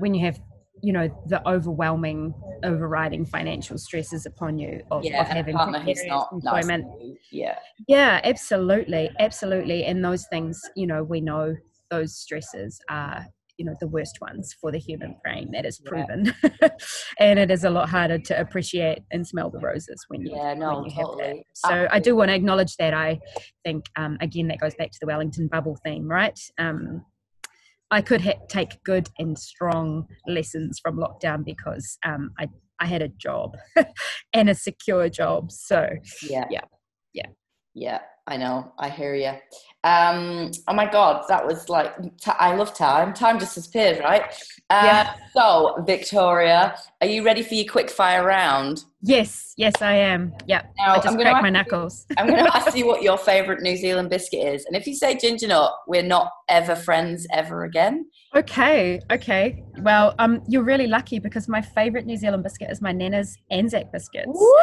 when 0.00 0.14
you 0.14 0.24
have 0.24 0.40
you 0.82 0.92
know 0.92 1.08
the 1.26 1.46
overwhelming 1.48 2.34
overriding 2.64 3.24
financial 3.24 3.78
stresses 3.78 4.26
upon 4.26 4.58
you 4.58 4.80
of, 4.90 5.04
yeah, 5.04 5.20
of 5.20 5.28
having 5.28 5.54
employment 5.54 5.84
nice 6.44 7.16
yeah 7.30 7.58
yeah 7.86 8.20
absolutely 8.24 9.10
absolutely 9.18 9.84
and 9.84 10.04
those 10.04 10.26
things 10.28 10.60
you 10.76 10.86
know 10.86 11.02
we 11.02 11.20
know 11.20 11.54
those 11.90 12.16
stresses 12.16 12.80
are 12.88 13.26
you 13.58 13.66
know 13.66 13.74
the 13.78 13.88
worst 13.88 14.18
ones 14.22 14.56
for 14.58 14.72
the 14.72 14.78
human 14.78 15.14
brain 15.22 15.50
that 15.52 15.66
is 15.66 15.78
proven 15.84 16.32
yeah. 16.62 16.68
and 17.18 17.38
it 17.38 17.50
is 17.50 17.64
a 17.64 17.68
lot 17.68 17.90
harder 17.90 18.18
to 18.18 18.40
appreciate 18.40 19.00
and 19.10 19.26
smell 19.26 19.50
the 19.50 19.58
roses 19.58 20.02
when 20.08 20.22
you, 20.22 20.34
yeah, 20.34 20.54
no, 20.54 20.76
when 20.76 20.84
you 20.86 20.90
totally. 20.90 21.26
have 21.26 21.36
that 21.36 21.44
so 21.54 21.68
Absolutely. 21.68 21.96
i 21.96 21.98
do 21.98 22.16
want 22.16 22.28
to 22.30 22.34
acknowledge 22.34 22.76
that 22.76 22.94
i 22.94 23.18
think 23.62 23.84
um, 23.96 24.16
again 24.22 24.48
that 24.48 24.58
goes 24.58 24.74
back 24.76 24.90
to 24.90 24.98
the 25.02 25.06
wellington 25.06 25.46
bubble 25.46 25.76
theme 25.84 26.08
right 26.08 26.40
um, 26.58 27.04
I 27.90 28.02
could 28.02 28.20
ha- 28.20 28.40
take 28.48 28.82
good 28.84 29.08
and 29.18 29.38
strong 29.38 30.06
lessons 30.26 30.78
from 30.82 30.96
lockdown 30.96 31.44
because 31.44 31.98
um, 32.04 32.30
I 32.38 32.48
I 32.80 32.86
had 32.86 33.02
a 33.02 33.08
job 33.08 33.56
and 34.32 34.48
a 34.48 34.54
secure 34.54 35.08
job. 35.08 35.52
So 35.52 35.88
yeah, 36.28 36.46
yeah, 36.50 36.64
yeah, 37.12 37.26
yeah. 37.74 38.00
I 38.26 38.36
know. 38.36 38.72
I 38.78 38.88
hear 38.88 39.14
you. 39.14 39.32
Um, 39.82 40.50
oh 40.68 40.74
my 40.74 40.90
God, 40.90 41.24
that 41.28 41.46
was 41.46 41.68
like, 41.70 41.96
t- 42.18 42.30
I 42.38 42.54
love 42.54 42.74
time. 42.74 43.14
Time 43.14 43.38
just 43.38 43.54
disappears, 43.54 43.98
right? 44.00 44.24
Uh, 44.68 44.82
yeah. 44.84 45.14
So, 45.34 45.82
Victoria, 45.86 46.76
are 47.00 47.06
you 47.06 47.24
ready 47.24 47.42
for 47.42 47.54
your 47.54 47.70
quick 47.70 47.88
fire 47.88 48.24
round? 48.24 48.84
Yes, 49.02 49.54
yes, 49.56 49.80
I 49.80 49.94
am. 49.94 50.34
Yeah. 50.46 50.62
Now, 50.76 50.96
I 50.96 51.00
just 51.00 51.18
cracked 51.18 51.42
my 51.42 51.48
knuckles. 51.48 52.06
I'm 52.18 52.26
going 52.26 52.44
to 52.44 52.54
ask 52.54 52.76
you 52.76 52.86
what 52.86 53.02
your 53.02 53.16
favourite 53.16 53.62
New 53.62 53.76
Zealand 53.76 54.10
biscuit 54.10 54.46
is. 54.54 54.66
And 54.66 54.76
if 54.76 54.86
you 54.86 54.94
say 54.94 55.16
ginger 55.16 55.48
nut, 55.48 55.72
we're 55.88 56.02
not 56.02 56.30
ever 56.50 56.76
friends 56.76 57.26
ever 57.32 57.64
again. 57.64 58.06
Okay, 58.36 59.00
okay. 59.10 59.64
Well, 59.78 60.14
um, 60.18 60.42
you're 60.46 60.62
really 60.62 60.86
lucky 60.86 61.18
because 61.18 61.48
my 61.48 61.62
favourite 61.62 62.04
New 62.04 62.18
Zealand 62.18 62.42
biscuit 62.42 62.70
is 62.70 62.82
my 62.82 62.92
Nana's 62.92 63.38
Anzac 63.50 63.90
biscuits. 63.90 64.28
Woo! 64.28 64.54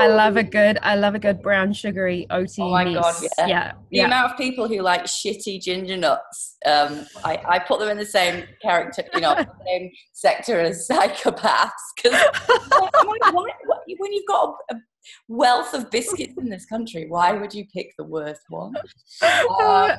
I 0.00 0.08
love 0.08 0.38
a 0.38 0.42
good, 0.42 0.78
I 0.82 0.96
love 0.96 1.14
a 1.14 1.18
good 1.18 1.42
brown 1.42 1.74
sugary 1.74 2.26
oaty. 2.30 2.60
Oh 2.60 2.70
my 2.70 2.84
mess. 2.84 3.01
God, 3.02 3.14
yeah. 3.38 3.46
yeah. 3.46 3.72
The 3.90 3.98
yeah. 3.98 4.06
amount 4.06 4.32
of 4.32 4.38
people 4.38 4.68
who 4.68 4.80
like 4.80 5.04
shitty 5.04 5.60
ginger 5.60 5.96
nuts, 5.96 6.56
um, 6.66 7.06
I, 7.24 7.40
I 7.48 7.58
put 7.58 7.80
them 7.80 7.88
in 7.88 7.98
the 7.98 8.06
same 8.06 8.44
character, 8.60 9.04
you 9.14 9.20
know, 9.20 9.34
same 9.66 9.90
sector 10.12 10.60
as 10.60 10.86
psychopaths. 10.88 11.70
Because 11.96 12.12
like, 12.12 13.34
when 13.98 14.12
you've 14.12 14.26
got 14.28 14.54
a, 14.70 14.74
a, 14.74 14.80
wealth 15.28 15.74
of 15.74 15.90
biscuits 15.90 16.34
in 16.38 16.48
this 16.48 16.64
country, 16.66 17.06
why 17.08 17.32
would 17.32 17.52
you 17.52 17.64
pick 17.72 17.92
the 17.98 18.04
worst 18.04 18.42
one? 18.48 18.74
Um, 19.22 19.90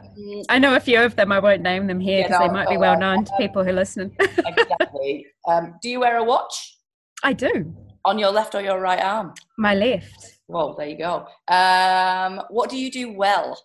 I 0.50 0.60
know 0.60 0.76
a 0.76 0.80
few 0.80 1.00
of 1.00 1.16
them. 1.16 1.32
I 1.32 1.40
won't 1.40 1.62
name 1.62 1.88
them 1.88 2.00
here 2.00 2.24
because 2.24 2.40
no, 2.40 2.48
they 2.48 2.54
might 2.54 2.70
be 2.70 2.78
well 2.78 2.98
known 2.98 3.26
to 3.26 3.32
people 3.38 3.64
who 3.64 3.72
listen. 3.72 4.16
exactly. 4.20 5.26
Um, 5.48 5.76
do 5.82 5.90
you 5.90 6.00
wear 6.00 6.18
a 6.18 6.24
watch? 6.24 6.78
I 7.24 7.34
do. 7.34 7.74
On 8.06 8.20
your 8.20 8.32
left 8.32 8.56
or 8.56 8.62
your 8.62 8.80
right 8.80 9.02
arm? 9.02 9.34
My 9.58 9.76
left. 9.76 10.40
Well, 10.54 10.76
there 10.78 10.88
you 10.88 10.98
go. 11.00 11.26
Um, 11.48 12.44
what 12.52 12.70
do 12.70 12.78
you 12.78 12.92
do 12.92 13.12
well? 13.12 13.60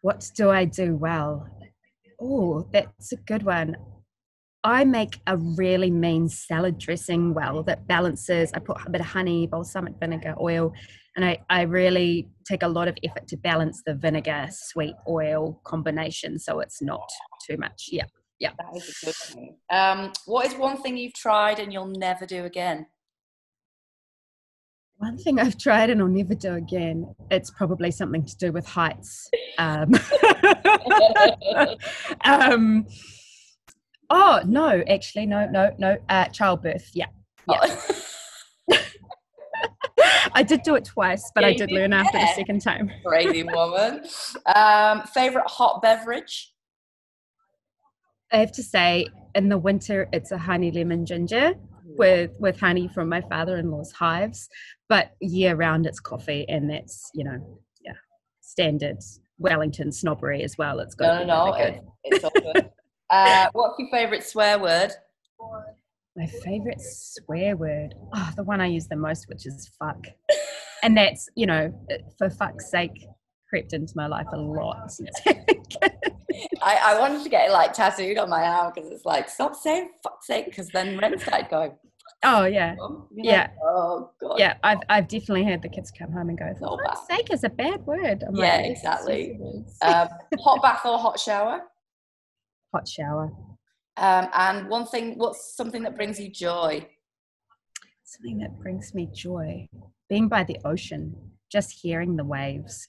What 0.00 0.30
do 0.34 0.48
I 0.50 0.64
do 0.64 0.96
well? 0.96 1.46
Oh, 2.18 2.66
that's 2.72 3.12
a 3.12 3.16
good 3.16 3.42
one. 3.42 3.76
I 4.64 4.84
make 4.84 5.20
a 5.26 5.36
really 5.36 5.90
mean 5.90 6.30
salad 6.30 6.78
dressing 6.78 7.34
well 7.34 7.62
that 7.64 7.86
balances. 7.86 8.50
I 8.54 8.60
put 8.60 8.78
a 8.86 8.90
bit 8.90 9.02
of 9.02 9.08
honey, 9.08 9.46
balsamic 9.46 9.94
vinegar, 10.00 10.34
oil, 10.40 10.72
and 11.16 11.24
I, 11.24 11.38
I 11.50 11.62
really 11.62 12.30
take 12.46 12.62
a 12.62 12.68
lot 12.68 12.88
of 12.88 12.96
effort 13.04 13.28
to 13.28 13.36
balance 13.36 13.82
the 13.84 13.94
vinegar 13.94 14.48
sweet 14.50 14.94
oil 15.06 15.60
combination 15.64 16.38
so 16.38 16.60
it's 16.60 16.80
not 16.80 17.06
too 17.46 17.58
much. 17.58 17.90
Yeah. 17.92 18.06
Yeah. 18.40 18.52
That 18.58 18.76
is 18.76 18.88
a 19.02 19.06
good 19.06 19.14
thing. 19.14 19.56
Um, 19.70 20.12
what 20.24 20.46
is 20.46 20.54
one 20.54 20.80
thing 20.80 20.96
you've 20.96 21.14
tried 21.14 21.58
and 21.58 21.72
you'll 21.72 21.92
never 21.98 22.24
do 22.24 22.46
again? 22.46 22.86
One 24.98 25.18
thing 25.18 25.38
I've 25.38 25.58
tried 25.58 25.90
and 25.90 26.00
I'll 26.00 26.08
never 26.08 26.34
do 26.34 26.54
again, 26.54 27.14
it's 27.30 27.50
probably 27.50 27.90
something 27.90 28.24
to 28.24 28.36
do 28.38 28.50
with 28.50 28.66
heights. 28.66 29.28
Um, 29.58 29.92
um, 32.24 32.86
oh, 34.08 34.40
no, 34.46 34.82
actually, 34.88 35.26
no, 35.26 35.46
no, 35.50 35.74
no. 35.78 35.98
Uh, 36.08 36.24
childbirth, 36.26 36.92
yeah. 36.94 37.06
yeah. 37.46 37.76
Oh. 38.72 38.72
I 40.32 40.42
did 40.42 40.62
do 40.62 40.76
it 40.76 40.86
twice, 40.86 41.30
but 41.34 41.42
yeah, 41.42 41.48
I 41.48 41.52
did 41.52 41.72
learn 41.72 41.92
yeah. 41.92 42.00
after 42.00 42.18
the 42.18 42.28
second 42.34 42.62
time. 42.62 42.90
Crazy 43.04 43.42
woman. 43.42 44.02
Um, 44.54 45.02
favorite 45.02 45.46
hot 45.46 45.82
beverage? 45.82 46.54
I 48.32 48.38
have 48.38 48.52
to 48.52 48.62
say, 48.62 49.08
in 49.34 49.50
the 49.50 49.58
winter, 49.58 50.08
it's 50.12 50.32
a 50.32 50.38
honey 50.38 50.70
lemon 50.70 51.04
ginger 51.04 51.54
with 51.98 52.30
with 52.38 52.58
honey 52.58 52.88
from 52.88 53.08
my 53.08 53.20
father-in-law's 53.22 53.92
hives. 53.92 54.48
But 54.88 55.12
year 55.20 55.54
round, 55.56 55.86
it's 55.86 56.00
coffee, 56.00 56.46
and 56.48 56.70
that's 56.70 57.10
you 57.14 57.24
know, 57.24 57.60
yeah, 57.84 57.94
standard 58.40 58.98
Wellington 59.38 59.92
snobbery 59.92 60.42
as 60.42 60.56
well. 60.56 60.80
It's 60.80 60.94
got 60.94 61.26
no, 61.26 61.26
no, 61.26 61.50
no, 61.50 61.54
it, 61.54 61.82
it's 62.04 62.24
all 62.24 62.30
good. 62.34 62.70
uh, 63.10 63.48
what's 63.52 63.78
your 63.78 63.88
favourite 63.90 64.24
swear 64.24 64.58
word? 64.58 64.90
My 66.16 66.26
favourite 66.26 66.80
swear 66.80 67.56
word, 67.56 67.94
oh, 68.14 68.30
the 68.36 68.44
one 68.44 68.60
I 68.60 68.66
use 68.66 68.86
the 68.86 68.96
most, 68.96 69.28
which 69.28 69.46
is 69.46 69.70
fuck, 69.78 70.06
and 70.82 70.96
that's 70.96 71.28
you 71.34 71.46
know, 71.46 71.72
for 72.16 72.30
fuck's 72.30 72.70
sake, 72.70 73.06
crept 73.48 73.72
into 73.72 73.92
my 73.96 74.06
life 74.06 74.26
a 74.32 74.38
lot 74.38 74.90
I, 76.62 76.78
I 76.82 77.00
wanted 77.00 77.22
to 77.22 77.28
get 77.28 77.48
it 77.48 77.52
like 77.52 77.72
tattooed 77.72 78.18
on 78.18 78.28
my 78.28 78.42
arm 78.42 78.72
because 78.74 78.90
it's 78.90 79.04
like, 79.04 79.28
stop 79.28 79.54
saying 79.54 79.90
fuck's 80.02 80.26
sake, 80.26 80.46
because 80.46 80.68
then 80.68 80.98
Ren 80.98 81.18
started 81.18 81.48
going, 81.48 81.72
Oh 82.22 82.44
yeah, 82.44 82.74
yeah. 83.14 83.42
Like, 83.42 83.50
oh 83.62 84.10
god. 84.20 84.38
Yeah, 84.38 84.54
I've 84.62 84.80
I've 84.88 85.08
definitely 85.08 85.44
had 85.44 85.62
the 85.62 85.68
kids 85.68 85.90
come 85.90 86.12
home 86.12 86.28
and 86.28 86.38
go, 86.38 86.52
"For 86.58 86.78
fuck's 86.84 87.06
sake, 87.06 87.32
is 87.32 87.44
a 87.44 87.48
bad 87.48 87.84
word." 87.86 88.24
I'm 88.26 88.34
yeah, 88.34 88.56
like, 88.56 88.66
exactly. 88.66 89.38
um, 89.82 90.08
hot 90.40 90.62
bath 90.62 90.84
or 90.84 90.98
hot 90.98 91.20
shower? 91.20 91.62
Hot 92.72 92.88
shower. 92.88 93.32
Um, 93.98 94.28
and 94.34 94.68
one 94.68 94.86
thing, 94.86 95.16
what's 95.16 95.56
something 95.56 95.82
that 95.82 95.96
brings 95.96 96.20
you 96.20 96.30
joy? 96.30 96.86
Something 98.04 98.38
that 98.38 98.58
brings 98.58 98.94
me 98.94 99.08
joy, 99.14 99.68
being 100.08 100.28
by 100.28 100.44
the 100.44 100.58
ocean, 100.64 101.14
just 101.50 101.72
hearing 101.72 102.16
the 102.16 102.24
waves, 102.24 102.88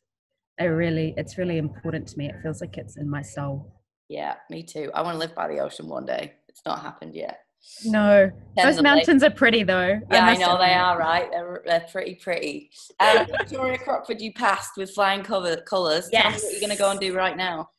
I 0.60 0.66
really, 0.66 1.13
it's 1.18 1.38
really 1.38 1.58
important 1.58 2.08
to 2.10 2.18
me. 2.18 2.30
It 2.30 2.36
feels 2.42 2.62
like 2.62 2.78
it's 2.78 2.98
in 2.98 3.10
my 3.10 3.22
soul. 3.22 3.74
Yeah, 4.10 4.36
me 4.50 4.63
too. 4.63 4.90
I 4.94 5.02
want 5.02 5.16
to 5.16 5.20
live 5.20 5.36
by 5.36 5.48
the 5.48 5.60
ocean 5.60 5.88
one 5.88 6.06
day. 6.06 6.34
It's 6.48 6.62
not 6.66 6.82
happened 6.82 7.13
yet. 7.13 7.42
No, 7.86 8.32
those 8.56 8.82
mountains 8.82 9.23
are 9.23 9.32
pretty 9.32 9.63
though. 9.63 9.99
Yeah, 10.12 10.25
I, 10.25 10.32
I 10.32 10.36
know 10.36 10.58
they 10.58 10.73
are. 10.73 10.97
Right, 10.97 11.30
they're, 11.32 11.62
they're 11.65 11.86
pretty 11.91 12.15
pretty. 12.15 12.71
Um, 12.99 13.25
Victoria 13.38 13.77
Crockford, 13.77 14.21
you 14.21 14.34
passed 14.34 14.71
with 14.77 14.91
flying 14.91 15.23
cover, 15.23 15.58
colours. 15.58 16.10
Yes. 16.12 16.43
What 16.43 16.51
you're 16.51 16.62
going 16.62 16.71
to 16.71 16.77
go 16.77 16.91
and 16.91 16.99
do 16.99 17.15
right 17.15 17.38
now. 17.38 17.69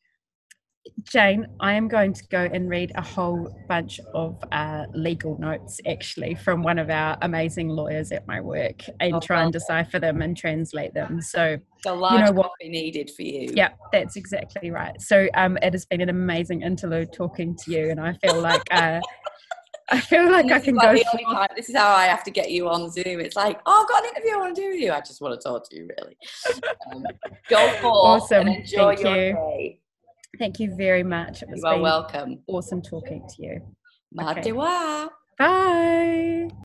Jane, 1.05 1.47
I 1.61 1.75
am 1.75 1.87
going 1.89 2.13
to 2.15 2.25
go 2.29 2.49
and 2.53 2.69
read 2.69 2.93
a 2.95 3.03
whole 3.03 3.55
bunch 3.69 4.01
of 4.15 4.43
uh, 4.53 4.87
legal 4.95 5.39
notes 5.39 5.81
actually 5.87 6.35
from 6.35 6.63
one 6.63 6.79
of 6.79 6.91
our 6.91 7.17
amazing 7.23 7.69
lawyers 7.69 8.11
at 8.11 8.27
my 8.27 8.41
work 8.41 8.83
and 9.01 9.15
oh, 9.15 9.21
try 9.21 9.43
and 9.43 9.53
decipher 9.53 9.99
them 9.99 10.23
and 10.23 10.37
translate 10.37 10.95
them. 10.95 11.21
So, 11.21 11.59
large 11.87 12.13
you 12.13 12.25
know 12.27 12.33
what, 12.33 12.53
be 12.61 12.69
needed 12.69 13.11
for 13.15 13.23
you. 13.23 13.53
Yeah, 13.55 13.71
that's 13.93 14.17
exactly 14.17 14.71
right. 14.71 15.01
So, 15.01 15.29
um, 15.35 15.59
it 15.63 15.73
has 15.75 15.85
been 15.85 16.01
an 16.01 16.09
amazing 16.09 16.63
interlude 16.63 17.13
talking 17.13 17.57
to 17.65 17.71
you, 17.71 17.91
and 17.91 18.01
I 18.01 18.15
feel 18.15 18.41
like. 18.41 18.63
Uh, 18.71 19.01
I 19.91 20.01
feel 20.01 20.31
like 20.31 20.51
I 20.53 20.61
can 20.61 20.75
like 20.75 21.03
go. 21.13 21.33
Time, 21.33 21.49
this 21.57 21.71
is 21.71 21.77
how 21.77 21.91
I 21.91 22.05
have 22.07 22.23
to 22.25 22.31
get 22.31 22.51
you 22.51 22.69
on 22.69 22.91
Zoom. 22.91 23.21
It's 23.21 23.37
like, 23.37 23.59
oh, 23.65 23.83
I've 23.83 23.89
got 23.89 24.05
an 24.05 24.11
interview 24.11 24.35
I 24.35 24.37
want 24.37 24.55
to 24.55 24.61
do 24.61 24.69
with 24.69 24.81
you. 24.81 24.93
I 24.93 25.01
just 25.01 25.23
want 25.23 25.41
to 25.41 25.49
talk 25.49 25.69
to 25.71 25.77
you, 25.77 25.89
really. 25.99 26.17
Um, 26.93 27.05
go 27.49 27.69
forth 27.81 28.23
awesome. 28.23 28.49
enjoy 28.49 28.97
Thank 28.97 29.01
your 29.01 29.17
you. 29.17 29.33
day. 29.33 29.81
Thank 30.39 30.61
you 30.61 30.75
very 30.75 31.03
much. 31.03 31.43
It 31.43 31.49
was 31.49 31.61
you 31.61 31.67
are 31.67 31.81
welcome. 31.81 32.41
Awesome 32.49 32.83
talking 32.83 33.27
to 33.27 33.43
you. 33.43 33.63
Okay. 34.21 34.53
Bye. 34.53 35.09
Bye. 35.39 36.49